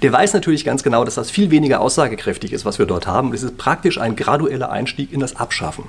der 0.00 0.12
weiß 0.12 0.32
natürlich 0.32 0.64
ganz 0.64 0.82
genau, 0.82 1.04
dass 1.04 1.14
das 1.14 1.30
viel 1.30 1.50
weniger 1.50 1.80
aussagekräftig 1.80 2.52
ist, 2.52 2.64
was 2.64 2.78
wir 2.78 2.86
dort 2.86 3.06
haben. 3.06 3.32
Es 3.32 3.42
ist 3.42 3.58
praktisch 3.58 3.98
ein 3.98 4.16
gradueller 4.16 4.70
Einstieg 4.70 5.12
in 5.12 5.20
das 5.20 5.36
Abschaffen. 5.36 5.84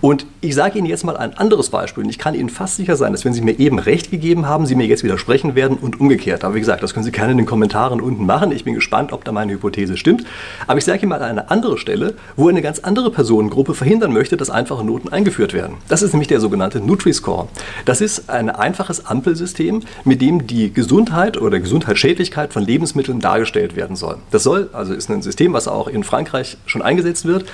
Und 0.00 0.26
ich 0.40 0.54
sage 0.54 0.78
Ihnen 0.78 0.86
jetzt 0.86 1.04
mal 1.04 1.16
ein 1.16 1.36
anderes 1.36 1.70
Beispiel. 1.70 2.04
Und 2.04 2.10
ich 2.10 2.18
kann 2.18 2.34
Ihnen 2.34 2.50
fast 2.50 2.76
sicher 2.76 2.96
sein, 2.96 3.12
dass 3.12 3.24
wenn 3.24 3.32
Sie 3.32 3.40
mir 3.40 3.58
eben 3.58 3.78
recht 3.78 4.10
gegeben 4.10 4.46
haben, 4.46 4.66
Sie 4.66 4.74
mir 4.74 4.86
jetzt 4.86 5.02
widersprechen 5.02 5.54
werden 5.54 5.78
und 5.78 6.00
umgekehrt. 6.00 6.44
Aber 6.44 6.54
wie 6.54 6.60
gesagt, 6.60 6.82
das 6.82 6.92
können 6.92 7.04
Sie 7.04 7.12
gerne 7.12 7.32
in 7.32 7.38
den 7.38 7.46
Kommentaren 7.46 8.00
unten 8.00 8.26
machen. 8.26 8.52
Ich 8.52 8.64
bin 8.64 8.74
gespannt, 8.74 9.12
ob 9.12 9.24
da 9.24 9.32
meine 9.32 9.52
Hypothese 9.52 9.96
stimmt. 9.96 10.24
Aber 10.66 10.78
ich 10.78 10.84
sage 10.84 11.02
Ihnen 11.02 11.10
mal 11.10 11.22
eine 11.22 11.50
andere 11.50 11.78
Stelle, 11.78 12.14
wo 12.36 12.48
eine 12.48 12.62
ganz 12.62 12.80
andere 12.80 13.10
Personengruppe 13.10 13.74
verhindern 13.74 14.12
möchte, 14.12 14.36
dass 14.36 14.50
einfache 14.50 14.84
Noten 14.84 15.08
eingeführt 15.08 15.54
werden. 15.54 15.76
Das 15.88 16.02
ist 16.02 16.12
nämlich 16.12 16.28
der 16.28 16.40
sogenannte 16.40 16.80
Nutri-Score. 16.80 17.48
Das 17.84 18.00
ist 18.00 18.30
ein 18.30 18.50
einfaches 18.50 19.06
Ampelsystem, 19.06 19.82
mit 20.04 20.20
dem 20.20 20.46
die 20.46 20.72
Gesundheit 20.72 21.36
oder 21.40 21.60
Gesundheitsschädlichkeit 21.60 22.52
von 22.52 22.64
Lebensmitteln 22.64 23.20
dargestellt 23.20 23.76
werden 23.76 23.96
soll. 23.96 24.18
Das 24.30 24.42
soll, 24.42 24.70
also 24.72 24.94
ist 24.94 25.10
ein 25.10 25.22
System, 25.22 25.52
was 25.52 25.68
auch 25.68 25.88
in 25.88 26.04
Frankreich 26.04 26.56
schon 26.66 26.82
eingesetzt 26.82 27.24
wird. 27.24 27.44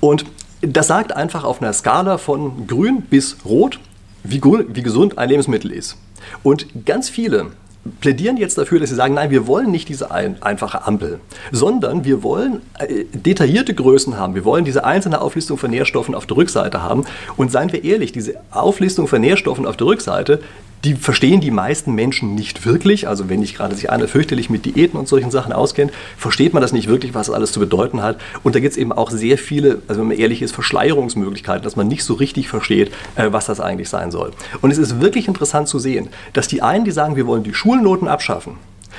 Und 0.00 0.24
das 0.60 0.86
sagt 0.86 1.14
einfach 1.14 1.44
auf 1.44 1.60
einer 1.60 1.72
Skala 1.72 2.18
von 2.18 2.66
grün 2.66 3.02
bis 3.02 3.36
rot, 3.44 3.78
wie, 4.24 4.40
wie 4.42 4.82
gesund 4.82 5.18
ein 5.18 5.28
Lebensmittel 5.28 5.70
ist. 5.70 5.96
Und 6.42 6.66
ganz 6.86 7.08
viele 7.08 7.52
plädieren 8.00 8.36
jetzt 8.36 8.58
dafür, 8.58 8.80
dass 8.80 8.90
sie 8.90 8.94
sagen, 8.94 9.14
nein, 9.14 9.30
wir 9.30 9.46
wollen 9.46 9.70
nicht 9.70 9.88
diese 9.88 10.10
ein, 10.10 10.40
einfache 10.42 10.86
Ampel, 10.86 11.20
sondern 11.52 12.04
wir 12.04 12.22
wollen 12.22 12.62
äh, 12.78 13.04
detaillierte 13.12 13.74
Größen 13.74 14.16
haben. 14.18 14.34
Wir 14.34 14.44
wollen 14.44 14.64
diese 14.64 14.84
einzelne 14.84 15.20
Auflistung 15.20 15.58
von 15.58 15.70
Nährstoffen 15.70 16.14
auf 16.14 16.26
der 16.26 16.36
Rückseite 16.36 16.82
haben. 16.82 17.04
Und 17.36 17.52
seien 17.52 17.72
wir 17.72 17.84
ehrlich, 17.84 18.12
diese 18.12 18.34
Auflistung 18.50 19.08
von 19.08 19.20
Nährstoffen 19.20 19.66
auf 19.66 19.76
der 19.76 19.86
Rückseite, 19.86 20.40
die 20.86 20.94
verstehen 20.94 21.40
die 21.40 21.50
meisten 21.50 21.94
Menschen 21.96 22.36
nicht 22.36 22.64
wirklich. 22.64 23.08
Also 23.08 23.28
wenn 23.28 23.40
nicht 23.40 23.56
gerade 23.56 23.74
sich 23.74 23.90
einer 23.90 24.06
fürchterlich 24.06 24.50
mit 24.50 24.64
Diäten 24.64 24.96
und 24.96 25.08
solchen 25.08 25.32
Sachen 25.32 25.52
auskennt, 25.52 25.92
versteht 26.16 26.54
man 26.54 26.60
das 26.60 26.72
nicht 26.72 26.86
wirklich, 26.86 27.12
was 27.12 27.26
das 27.26 27.34
alles 27.34 27.50
zu 27.50 27.58
bedeuten 27.58 28.02
hat. 28.02 28.18
Und 28.44 28.54
da 28.54 28.60
gibt 28.60 28.70
es 28.70 28.78
eben 28.78 28.92
auch 28.92 29.10
sehr 29.10 29.36
viele, 29.36 29.82
also 29.88 30.00
wenn 30.00 30.08
man 30.08 30.16
ehrlich 30.16 30.42
ist, 30.42 30.54
Verschleierungsmöglichkeiten, 30.54 31.64
dass 31.64 31.74
man 31.74 31.88
nicht 31.88 32.04
so 32.04 32.14
richtig 32.14 32.48
versteht, 32.48 32.92
äh, 33.16 33.32
was 33.32 33.46
das 33.46 33.58
eigentlich 33.58 33.88
sein 33.88 34.12
soll. 34.12 34.30
Und 34.62 34.70
es 34.70 34.78
ist 34.78 35.00
wirklich 35.00 35.26
interessant 35.26 35.66
zu 35.66 35.80
sehen, 35.80 36.08
dass 36.34 36.46
die 36.46 36.62
einen, 36.62 36.84
die 36.84 36.92
sagen, 36.92 37.16
wir 37.16 37.26
wollen 37.26 37.42
die 37.42 37.54
Schulnoten 37.54 38.06
abschaffen, 38.06 38.54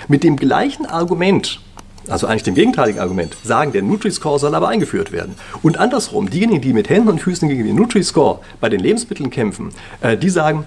mit 0.10 0.26
dem 0.26 0.36
gleichen 0.36 0.86
Argument, 0.86 1.62
also 2.10 2.28
eigentlich 2.28 2.44
dem 2.44 2.56
gegenteiligen 2.56 3.00
Argument, 3.00 3.38
sagen, 3.44 3.72
der 3.72 3.82
Nutri-Score 3.82 4.40
soll 4.40 4.56
aber 4.56 4.68
eingeführt 4.68 5.14
werden. 5.14 5.36
Und 5.64 5.78
andersrum, 5.78 6.30
diejenigen, 6.30 6.62
die 6.62 6.74
mit 6.74 6.90
Händen 6.90 7.08
und 7.08 7.22
Füßen 7.22 7.48
gegen 7.48 7.64
den 7.64 7.78
Nutri-Score 7.78 8.40
bei 8.60 8.68
den 8.68 8.82
Lebensmitteln 8.82 9.30
kämpfen, 9.30 9.70
äh, 10.02 10.18
die 10.18 10.30
sagen, 10.30 10.66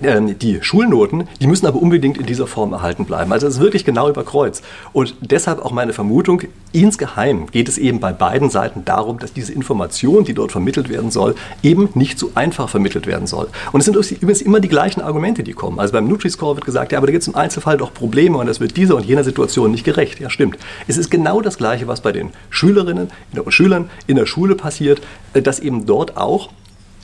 die 0.00 0.58
Schulnoten, 0.62 1.28
die 1.40 1.46
müssen 1.46 1.66
aber 1.66 1.80
unbedingt 1.80 2.18
in 2.18 2.26
dieser 2.26 2.46
Form 2.46 2.72
erhalten 2.72 3.04
bleiben. 3.04 3.32
Also 3.32 3.46
es 3.46 3.54
ist 3.54 3.60
wirklich 3.60 3.84
genau 3.84 4.08
über 4.08 4.24
Kreuz. 4.24 4.62
Und 4.92 5.14
deshalb 5.20 5.64
auch 5.64 5.70
meine 5.70 5.92
Vermutung, 5.92 6.42
insgeheim 6.72 7.46
geht 7.50 7.68
es 7.68 7.78
eben 7.78 8.00
bei 8.00 8.12
beiden 8.12 8.50
Seiten 8.50 8.84
darum, 8.84 9.18
dass 9.18 9.32
diese 9.32 9.52
Information, 9.52 10.24
die 10.24 10.34
dort 10.34 10.50
vermittelt 10.50 10.88
werden 10.88 11.10
soll, 11.10 11.36
eben 11.62 11.88
nicht 11.94 12.18
so 12.18 12.32
einfach 12.34 12.68
vermittelt 12.68 13.06
werden 13.06 13.26
soll. 13.26 13.48
Und 13.72 13.80
es 13.80 13.86
sind 13.86 13.96
übrigens 13.96 14.42
immer 14.42 14.60
die 14.60 14.68
gleichen 14.68 15.00
Argumente, 15.00 15.44
die 15.44 15.52
kommen. 15.52 15.78
Also 15.78 15.92
beim 15.92 16.08
Nutri-Score 16.08 16.56
wird 16.56 16.64
gesagt, 16.64 16.92
ja, 16.92 16.98
aber 16.98 17.06
da 17.06 17.12
gibt 17.12 17.22
es 17.22 17.28
im 17.28 17.36
Einzelfall 17.36 17.76
doch 17.76 17.94
Probleme 17.94 18.38
und 18.38 18.46
das 18.46 18.60
wird 18.60 18.76
dieser 18.76 18.96
und 18.96 19.06
jener 19.06 19.24
Situation 19.24 19.70
nicht 19.70 19.84
gerecht. 19.84 20.18
Ja, 20.18 20.30
stimmt. 20.30 20.58
Es 20.88 20.96
ist 20.96 21.10
genau 21.10 21.40
das 21.40 21.58
Gleiche, 21.58 21.86
was 21.86 22.00
bei 22.00 22.12
den 22.12 22.30
Schülerinnen 22.50 23.10
und 23.34 23.52
Schülern 23.52 23.88
in 24.06 24.16
der 24.16 24.26
Schule 24.26 24.56
passiert, 24.56 25.00
äh, 25.32 25.42
dass 25.42 25.60
eben 25.60 25.86
dort 25.86 26.16
auch 26.16 26.50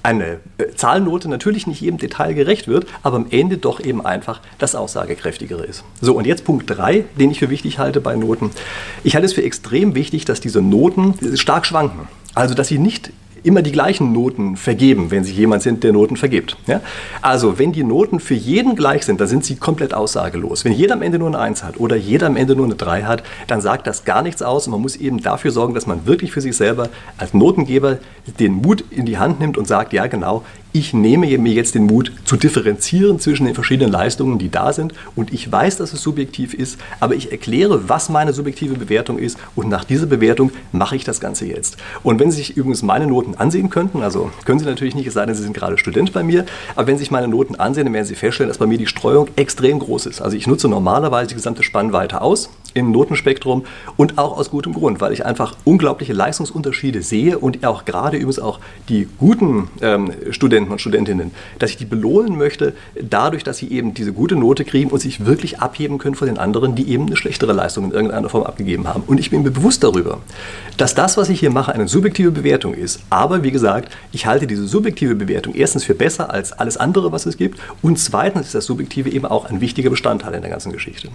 eine 0.03 0.41
äh, 0.59 0.69
Zahlnote 0.75 1.29
natürlich 1.29 1.67
nicht 1.67 1.81
jedem 1.81 1.99
Detail 1.99 2.35
gerecht 2.35 2.69
wird, 2.69 2.87
aber 3.03 3.17
am 3.17 3.27
Ende 3.31 3.57
doch 3.57 3.81
eben 3.81 4.05
einfach 4.05 4.41
das 4.59 4.75
Aussagekräftigere 4.75 5.65
ist. 5.65 5.85
So, 6.01 6.15
und 6.17 6.27
jetzt 6.27 6.45
Punkt 6.45 6.69
3, 6.69 7.05
den 7.19 7.31
ich 7.31 7.39
für 7.39 7.51
wichtig 7.51 7.79
halte 7.79 8.01
bei 8.01 8.17
Noten. 8.17 8.51
Ich 9.05 9.15
halte 9.15 9.27
es 9.27 9.33
für 9.33 9.43
extrem 9.43 9.95
wichtig, 9.95 10.25
dass 10.25 10.41
diese 10.41 10.61
Noten 10.61 11.37
stark 11.37 11.67
schwanken. 11.67 12.09
Also, 12.35 12.55
dass 12.55 12.69
sie 12.69 12.79
nicht 12.79 13.13
immer 13.45 13.63
die 13.63 13.73
gleichen 13.73 14.13
Noten 14.13 14.57
vergeben, 14.57 15.11
wenn 15.11 15.25
Sie 15.25 15.33
jemand 15.33 15.63
sind, 15.63 15.85
der 15.85 15.93
Noten 15.93 16.17
vergibt. 16.17 16.57
Ja? 16.67 16.81
Also, 17.21 17.59
wenn 17.59 17.73
die 17.73 17.85
Noten 17.85 18.21
für 18.21 18.35
jeden 18.35 18.77
gleich 18.77 19.05
sind, 19.05 19.21
dann 19.21 19.29
sind 19.29 19.45
sie 19.45 19.57
komplett 19.57 19.95
aussagelos. 19.95 20.65
Wenn 20.65 20.73
jeder 20.73 20.95
am 20.95 21.03
Ende 21.03 21.19
nur 21.19 21.29
eine 21.29 21.39
1 21.39 21.65
hat 21.65 21.79
oder 21.79 21.97
jeder 21.97 22.27
am 22.27 22.37
Ende 22.37 22.55
nur 22.57 22.67
eine 22.67 22.75
3 22.75 23.03
hat, 23.03 23.23
dann 23.47 23.61
sagt 23.61 23.87
das 23.87 24.05
gar 24.05 24.23
nichts 24.23 24.43
aus 24.43 24.67
und 24.67 24.73
man 24.73 24.81
muss 24.81 24.97
eben 24.97 25.23
dafür 25.23 25.51
sorgen, 25.51 25.75
dass 25.75 25.87
man 25.87 26.07
wirklich 26.07 26.33
für 26.33 26.41
sich 26.41 26.57
selber 26.57 26.89
als 27.19 27.35
Notengeber 27.35 27.99
den 28.39 28.53
Mut 28.53 28.85
in 28.91 29.07
die 29.07 29.19
Hand 29.19 29.41
nimmt 29.41 29.59
und 29.59 29.67
sagt, 29.67 29.93
ja 29.93 30.07
genau, 30.07 30.45
ich 30.73 30.95
nehme 30.95 31.27
mir 31.39 31.53
jetzt 31.53 31.75
den 31.75 31.85
Mut 31.85 32.13
zu 32.25 32.37
differenzieren 32.37 33.21
zwischen 33.21 33.45
den 33.45 33.55
verschiedenen 33.55 33.93
Leistungen, 33.93 34.39
die 34.39 34.51
da 34.51 34.73
sind. 34.73 34.95
Und 35.15 35.33
ich 35.33 35.51
weiß, 35.51 35.77
dass 35.77 35.93
es 35.93 36.03
subjektiv 36.03 36.55
ist, 36.55 36.79
aber 36.99 37.15
ich 37.15 37.31
erkläre, 37.31 37.89
was 37.89 38.09
meine 38.09 38.33
subjektive 38.33 38.75
Bewertung 38.75 39.19
ist. 39.19 39.39
Und 39.55 39.69
nach 39.69 39.85
dieser 39.85 40.07
Bewertung 40.07 40.51
mache 40.73 40.97
ich 40.97 41.05
das 41.05 41.21
Ganze 41.21 41.47
jetzt. 41.47 41.77
Und 42.03 42.21
wenn 42.21 42.31
Sie 42.31 42.39
sich 42.39 42.57
übrigens 42.57 42.83
meine 42.83 43.07
Noten 43.07 43.35
ansehen 43.35 43.69
könnten, 43.69 44.03
also 44.03 44.31
können 44.45 44.59
Sie 44.59 44.65
natürlich 44.65 44.95
nicht, 44.95 45.07
es 45.07 45.15
sei 45.15 45.27
denn, 45.27 45.35
Sie 45.35 45.43
sind 45.43 45.53
gerade 45.53 45.77
Student 45.77 46.13
bei 46.13 46.23
mir, 46.23 46.47
aber 46.75 46.87
wenn 46.87 46.97
Sie 46.97 47.03
sich 47.03 47.11
meine 47.11 47.29
Noten 47.29 47.57
ansehen, 47.57 47.85
dann 47.85 47.95
werden 47.95 48.07
Sie 48.07 48.15
feststellen, 48.15 48.49
dass 48.49 48.59
bei 48.59 48.67
mir 48.67 48.79
die 48.79 48.87
Streuung 48.87 49.29
extrem 49.37 49.79
groß 49.79 50.07
ist. 50.07 50.23
Also 50.23 50.37
ich 50.37 50.47
nutze 50.47 50.69
normalerweise 50.69 51.29
die 51.29 51.35
gesamte 51.35 51.63
Spannweite 51.63 52.23
aus. 52.23 52.49
im 52.75 52.91
Notenspektrum 52.91 53.65
und 53.97 54.19
auch 54.19 54.37
aus 54.37 54.51
gutem 54.51 54.73
Grund, 54.73 55.01
weil 55.01 55.13
ich 55.13 55.25
einfach 55.27 55.57
unglaubliche 55.65 56.13
Leistungsunterschiede 56.13 57.03
sehe 57.03 57.39
und 57.39 57.65
auch 57.67 57.85
gerade 57.85 58.17
übrigens 58.17 58.39
auch 58.39 58.61
die 58.89 59.09
guten 59.19 59.69
ähm, 59.81 60.13
Studenten 60.31 60.62
und 60.71 60.81
Studentinnen, 60.81 61.33
dass 61.59 61.71
ich 61.71 61.77
die 61.77 61.85
belohnen 61.85 62.37
möchte, 62.37 62.75
dadurch, 63.01 63.45
dass 63.45 63.59
sie 63.59 63.71
eben 63.71 63.95
diese 63.95 64.13
gute 64.13 64.37
Note 64.37 64.65
kriegen 64.65 64.91
und 64.91 65.01
sich 65.01 65.27
wirklich 65.27 65.61
abheben 65.61 65.99
können 65.99 66.15
von 66.15 66.29
den 66.29 66.39
anderen, 66.39 66.75
die 66.75 66.89
eben 66.91 67.07
eine 67.07 67.17
schlechtere 67.17 67.53
Leistung 67.53 67.87
in 67.87 67.91
irgendeiner 67.93 68.29
Form 68.29 68.45
abgegeben 68.45 68.87
haben. 68.87 69.03
Und 69.07 69.19
ich 69.19 69.31
bin 69.31 69.43
mir 69.43 69.51
bewusst 69.51 69.83
darüber, 69.83 70.21
dass 70.77 70.95
das, 70.95 71.17
was 71.17 71.29
ich 71.29 71.41
hier 71.41 71.51
mache, 71.51 71.73
eine 71.73 71.89
subjektive 71.89 72.31
Bewertung 72.31 72.75
ist. 72.75 73.01
Aber 73.11 73.43
wie 73.43 73.51
gesagt, 73.51 73.93
ich 74.13 74.27
halte 74.27 74.47
diese 74.47 74.67
subjektive 74.67 75.15
Bewertung 75.15 75.55
erstens 75.55 75.85
für 75.85 75.95
besser 75.95 76.33
als 76.33 76.53
alles 76.53 76.77
andere, 76.77 77.13
was 77.13 77.27
es 77.27 77.37
gibt 77.37 77.59
und 77.81 77.99
zweitens 77.99 78.47
ist 78.47 78.55
das 78.55 78.67
Subjektive 78.67 79.11
eben 79.11 79.27
auch 79.27 79.47
ein 79.47 79.61
wichtiger 79.61 79.91
Bestandteil 79.91 80.35
in 80.35 80.43
der 80.43 80.51
ganzen 80.51 80.73
Geschichte. 80.73 81.09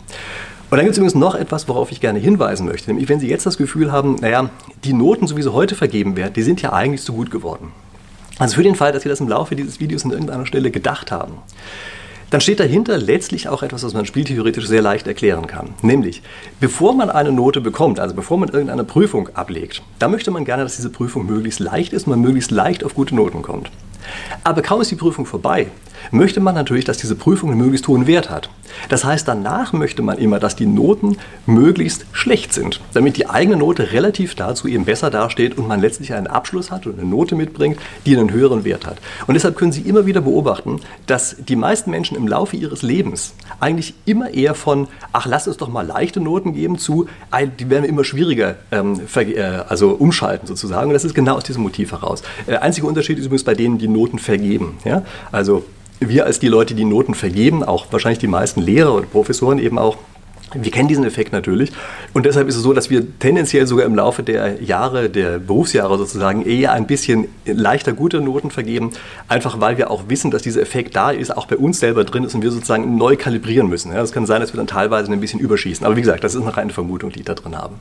Und 0.70 0.76
dann 0.76 0.86
gibt 0.86 0.92
es 0.92 0.98
übrigens 0.98 1.16
noch 1.16 1.34
etwas, 1.34 1.70
worauf 1.70 1.94
ich 1.94 2.02
gerne 2.02 2.20
hinweisen 2.20 2.66
möchte. 2.66 2.90
Nämlich, 2.90 3.08
wenn 3.08 3.22
Sie 3.22 3.30
jetzt 3.30 3.46
das 3.46 3.58
Gefühl 3.58 3.92
haben, 3.94 4.16
naja, 4.16 4.50
die 4.84 4.92
Noten, 4.92 5.26
so 5.26 5.38
wie 5.38 5.42
sie 5.42 5.54
heute 5.54 5.76
vergeben 5.76 6.18
werden, 6.18 6.34
die 6.34 6.44
sind 6.44 6.62
ja 6.62 6.74
eigentlich 6.74 7.04
zu 7.04 7.14
gut 7.14 7.32
geworden. 7.32 7.72
Also 8.40 8.56
für 8.56 8.64
den 8.64 8.76
Fall, 8.76 8.92
dass 8.92 9.04
Sie 9.04 9.10
das 9.10 9.20
im 9.20 9.28
Laufe 9.28 9.56
dieses 9.56 9.80
Videos 9.80 10.06
an 10.06 10.12
irgendeiner 10.12 10.46
Stelle 10.46 10.72
gedacht 10.72 11.12
haben, 11.12 11.34
dann 12.30 12.42
steht 12.42 12.60
dahinter 12.60 12.98
letztlich 12.98 13.48
auch 13.48 13.64
etwas, 13.64 13.84
was 13.84 13.94
man 13.94 14.06
spieltheoretisch 14.06 14.68
sehr 14.68 14.82
leicht 14.82 15.08
erklären 15.08 15.48
kann. 15.48 15.70
Nämlich, 15.82 16.22
bevor 16.60 16.94
man 16.94 17.10
eine 17.10 17.32
Note 17.32 17.62
bekommt, 17.62 18.00
also 18.00 18.14
bevor 18.14 18.38
man 18.38 18.50
irgendeine 18.50 18.84
Prüfung 18.84 19.30
ablegt, 19.34 19.82
da 19.98 20.10
möchte 20.10 20.30
man 20.32 20.44
gerne, 20.44 20.64
dass 20.64 20.76
diese 20.76 20.90
Prüfung 20.90 21.26
möglichst 21.26 21.60
leicht 21.60 21.94
ist 21.94 22.06
und 22.06 22.12
man 22.12 22.22
möglichst 22.22 22.52
leicht 22.52 22.84
auf 22.84 22.96
gute 22.96 23.16
Noten 23.16 23.42
kommt. 23.44 23.72
Aber 24.44 24.62
kaum 24.62 24.82
ist 24.82 24.92
die 24.92 24.96
Prüfung 24.96 25.26
vorbei, 25.26 25.68
möchte 26.12 26.40
man 26.40 26.56
natürlich, 26.56 26.86
dass 26.86 26.98
diese 26.98 27.16
Prüfung 27.16 27.52
einen 27.52 27.60
möglichst 27.60 27.88
hohen 27.88 28.08
Wert 28.08 28.30
hat. 28.30 28.50
Das 28.90 29.04
heißt, 29.04 29.28
danach 29.28 29.74
möchte 29.74 30.02
man 30.02 30.18
immer, 30.18 30.40
dass 30.40 30.56
die 30.56 30.66
Noten 30.66 31.18
möglichst 31.46 32.06
schlecht 32.12 32.54
sind, 32.54 32.82
damit 32.94 33.18
die 33.18 33.30
eigene 33.30 33.58
Note 33.58 33.92
relativ 33.92 34.36
dazu 34.36 34.68
eben 34.68 34.86
besser 34.86 35.10
dasteht 35.10 35.58
und 35.58 35.68
man 35.68 35.82
letztlich 35.82 36.14
einen 36.14 36.28
Abschluss 36.28 36.72
hat 36.72 36.86
und 36.86 37.00
eine 37.00 37.08
Note 37.08 37.36
mitbringt, 37.36 37.80
die 38.06 38.16
einen 38.16 38.32
höheren 38.32 38.64
Wert 38.64 38.86
hat. 38.86 38.98
Und 39.26 39.34
deshalb 39.34 39.58
können 39.58 39.72
Sie 39.72 39.82
immer 39.82 40.06
wieder 40.06 40.22
beobachten, 40.22 40.80
dass 41.06 41.36
die 41.40 41.56
meisten 41.56 41.92
Menschen 41.92 42.18
im 42.18 42.28
Laufe 42.28 42.56
ihres 42.56 42.82
Lebens 42.82 43.34
eigentlich 43.60 43.94
immer 44.06 44.34
eher 44.34 44.54
von, 44.54 44.88
ach, 45.14 45.26
lass 45.26 45.48
uns 45.48 45.58
doch 45.58 45.70
mal 45.70 45.86
leichte 45.86 46.20
Noten 46.20 46.54
geben, 46.54 46.78
zu, 46.78 47.08
die 47.60 47.70
werden 47.70 47.86
immer 47.86 48.04
schwieriger 48.04 48.56
ähm, 48.72 49.02
äh, 49.16 49.42
also 49.42 49.92
umschalten 49.92 50.48
sozusagen. 50.48 50.90
Und 50.90 50.94
das 50.94 51.06
ist 51.06 51.16
genau 51.16 51.36
aus 51.36 51.44
diesem 51.44 51.64
Motiv 51.64 51.92
heraus. 51.92 52.22
Der 52.48 52.62
einzige 52.62 52.88
Unterschied 52.88 53.18
ist 53.18 53.26
übrigens 53.26 53.44
bei 53.44 53.56
denen, 53.56 53.78
die 53.78 53.88
Noten 53.98 54.20
vergeben. 54.20 54.78
Ja? 54.86 55.04
Also 55.32 55.64
wir 56.00 56.26
als 56.26 56.40
die 56.40 56.48
Leute, 56.48 56.76
die 56.76 56.86
Noten 56.86 57.16
vergeben, 57.16 57.64
auch 57.64 57.88
wahrscheinlich 57.92 58.20
die 58.20 58.28
meisten 58.28 58.62
Lehrer 58.62 58.94
und 58.94 59.12
Professoren 59.12 59.60
eben 59.60 59.80
auch, 59.80 59.98
wir 60.54 60.72
kennen 60.72 60.88
diesen 60.88 61.04
Effekt 61.04 61.34
natürlich 61.34 61.74
und 62.14 62.26
deshalb 62.26 62.48
ist 62.48 62.56
es 62.56 62.62
so, 62.62 62.72
dass 62.72 62.90
wir 62.90 63.20
tendenziell 63.20 63.68
sogar 63.68 63.86
im 63.86 63.96
Laufe 63.96 64.24
der 64.24 64.64
Jahre, 64.64 65.10
der 65.10 65.40
Berufsjahre 65.40 65.98
sozusagen 65.98 66.46
eher 66.46 66.72
ein 66.72 66.88
bisschen 66.88 67.28
leichter 67.46 67.92
gute 67.92 68.22
Noten 68.22 68.50
vergeben, 68.50 68.92
einfach 69.28 69.60
weil 69.60 69.78
wir 69.78 69.92
auch 69.92 70.04
wissen, 70.08 70.32
dass 70.32 70.44
dieser 70.44 70.62
Effekt 70.62 70.96
da 70.96 71.12
ist, 71.12 71.36
auch 71.36 71.48
bei 71.48 71.58
uns 71.58 71.82
selber 71.82 72.06
drin 72.06 72.24
ist 72.24 72.34
und 72.34 72.44
wir 72.44 72.52
sozusagen 72.52 72.96
neu 72.96 73.18
kalibrieren 73.18 73.68
müssen. 73.68 73.92
Ja, 73.92 74.02
es 74.02 74.14
kann 74.14 74.26
sein, 74.26 74.40
dass 74.40 74.54
wir 74.54 74.58
dann 74.58 74.68
teilweise 74.68 75.12
ein 75.12 75.20
bisschen 75.20 75.42
überschießen, 75.42 75.86
aber 75.86 75.98
wie 75.98 76.02
gesagt, 76.02 76.24
das 76.24 76.34
ist 76.34 76.44
noch 76.44 76.56
eine 76.56 76.72
Vermutung, 76.72 77.12
die 77.12 77.20
ich 77.20 77.26
da 77.26 77.34
drin 77.34 77.58
habe. 77.58 77.74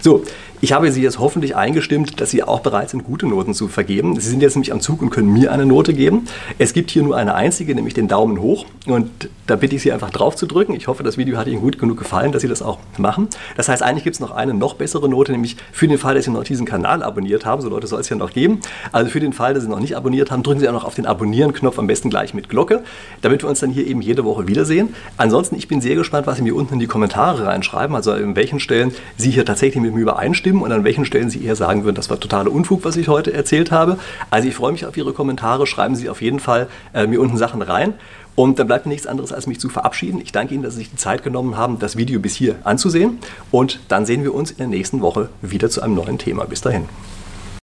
So, 0.00 0.22
ich 0.60 0.72
habe 0.72 0.90
Sie 0.90 1.02
jetzt 1.02 1.20
hoffentlich 1.20 1.54
eingestimmt, 1.54 2.20
dass 2.20 2.30
Sie 2.30 2.42
auch 2.42 2.60
bereit 2.60 2.90
sind, 2.90 3.04
gute 3.04 3.28
Noten 3.28 3.54
zu 3.54 3.68
vergeben. 3.68 4.18
Sie 4.18 4.28
sind 4.28 4.42
jetzt 4.42 4.56
nämlich 4.56 4.72
am 4.72 4.80
Zug 4.80 5.02
und 5.02 5.10
können 5.10 5.32
mir 5.32 5.52
eine 5.52 5.66
Note 5.66 5.94
geben. 5.94 6.26
Es 6.58 6.72
gibt 6.72 6.90
hier 6.90 7.04
nur 7.04 7.16
eine 7.16 7.34
einzige, 7.34 7.76
nämlich 7.76 7.94
den 7.94 8.08
Daumen 8.08 8.40
hoch 8.40 8.66
und 8.86 9.28
da 9.46 9.54
bitte 9.54 9.76
ich 9.76 9.82
Sie 9.82 9.92
einfach 9.92 10.10
drauf 10.10 10.34
zu 10.34 10.46
drücken. 10.46 10.74
Ich 10.74 10.88
hoffe, 10.88 11.04
das 11.04 11.16
Video 11.16 11.38
hat 11.38 11.46
Ihnen 11.46 11.60
gut 11.60 11.78
genug 11.78 11.96
gefallen 11.96 12.32
dass 12.32 12.42
Sie 12.42 12.48
das 12.48 12.60
auch 12.60 12.78
machen. 12.98 13.28
Das 13.56 13.68
heißt, 13.68 13.82
eigentlich 13.82 14.04
gibt 14.04 14.14
es 14.14 14.20
noch 14.20 14.32
eine 14.32 14.52
noch 14.52 14.74
bessere 14.74 15.08
Note, 15.08 15.30
nämlich 15.30 15.56
für 15.72 15.86
den 15.86 15.96
Fall, 15.96 16.16
dass 16.16 16.24
Sie 16.24 16.30
noch 16.32 16.42
diesen 16.42 16.66
Kanal 16.66 17.04
abonniert 17.04 17.46
haben. 17.46 17.62
So 17.62 17.68
Leute 17.68 17.86
soll 17.86 18.00
es 18.00 18.08
ja 18.08 18.16
noch 18.16 18.32
geben. 18.32 18.60
Also 18.90 19.10
für 19.10 19.20
den 19.20 19.32
Fall, 19.32 19.54
dass 19.54 19.62
Sie 19.62 19.68
noch 19.68 19.80
nicht 19.80 19.96
abonniert 19.96 20.32
haben, 20.32 20.42
drücken 20.42 20.60
Sie 20.60 20.68
auch 20.68 20.72
noch 20.72 20.84
auf 20.84 20.96
den 20.96 21.06
Abonnieren-Knopf, 21.06 21.78
am 21.78 21.86
besten 21.86 22.10
gleich 22.10 22.34
mit 22.34 22.48
Glocke, 22.48 22.82
damit 23.22 23.42
wir 23.42 23.48
uns 23.48 23.60
dann 23.60 23.70
hier 23.70 23.86
eben 23.86 24.02
jede 24.02 24.24
Woche 24.24 24.48
wiedersehen. 24.48 24.94
Ansonsten, 25.16 25.54
ich 25.54 25.68
bin 25.68 25.80
sehr 25.80 25.94
gespannt, 25.94 26.26
was 26.26 26.38
Sie 26.38 26.42
mir 26.42 26.56
unten 26.56 26.74
in 26.74 26.80
die 26.80 26.86
Kommentare 26.88 27.46
reinschreiben, 27.46 27.94
also 27.94 28.12
in 28.12 28.34
welchen 28.34 28.58
Stellen 28.58 28.92
Sie 29.16 29.30
hier 29.30 29.44
tatsächlich 29.44 29.82
mit 29.82 29.87
mir 29.90 30.00
übereinstimmen 30.00 30.62
und 30.62 30.72
an 30.72 30.84
welchen 30.84 31.04
Stellen 31.04 31.30
Sie 31.30 31.44
eher 31.44 31.56
sagen 31.56 31.84
würden, 31.84 31.96
das 31.96 32.10
war 32.10 32.20
totaler 32.20 32.52
Unfug, 32.52 32.84
was 32.84 32.96
ich 32.96 33.08
heute 33.08 33.32
erzählt 33.32 33.70
habe. 33.70 33.98
Also 34.30 34.48
ich 34.48 34.54
freue 34.54 34.72
mich 34.72 34.86
auf 34.86 34.96
Ihre 34.96 35.12
Kommentare. 35.12 35.66
Schreiben 35.66 35.96
Sie 35.96 36.08
auf 36.08 36.22
jeden 36.22 36.40
Fall 36.40 36.68
äh, 36.94 37.06
mir 37.06 37.20
unten 37.20 37.36
Sachen 37.36 37.62
rein. 37.62 37.94
Und 38.34 38.60
dann 38.60 38.68
bleibt 38.68 38.86
mir 38.86 38.92
nichts 38.92 39.08
anderes, 39.08 39.32
als 39.32 39.48
mich 39.48 39.58
zu 39.58 39.68
verabschieden. 39.68 40.20
Ich 40.22 40.30
danke 40.30 40.54
Ihnen, 40.54 40.62
dass 40.62 40.74
Sie 40.74 40.80
sich 40.80 40.90
die 40.90 40.96
Zeit 40.96 41.24
genommen 41.24 41.56
haben, 41.56 41.80
das 41.80 41.96
Video 41.96 42.20
bis 42.20 42.36
hier 42.36 42.54
anzusehen. 42.62 43.18
Und 43.50 43.80
dann 43.88 44.06
sehen 44.06 44.22
wir 44.22 44.32
uns 44.32 44.52
in 44.52 44.58
der 44.58 44.68
nächsten 44.68 45.00
Woche 45.00 45.28
wieder 45.42 45.68
zu 45.70 45.82
einem 45.82 45.94
neuen 45.94 46.18
Thema. 46.18 46.44
Bis 46.44 46.60
dahin. 46.60 46.84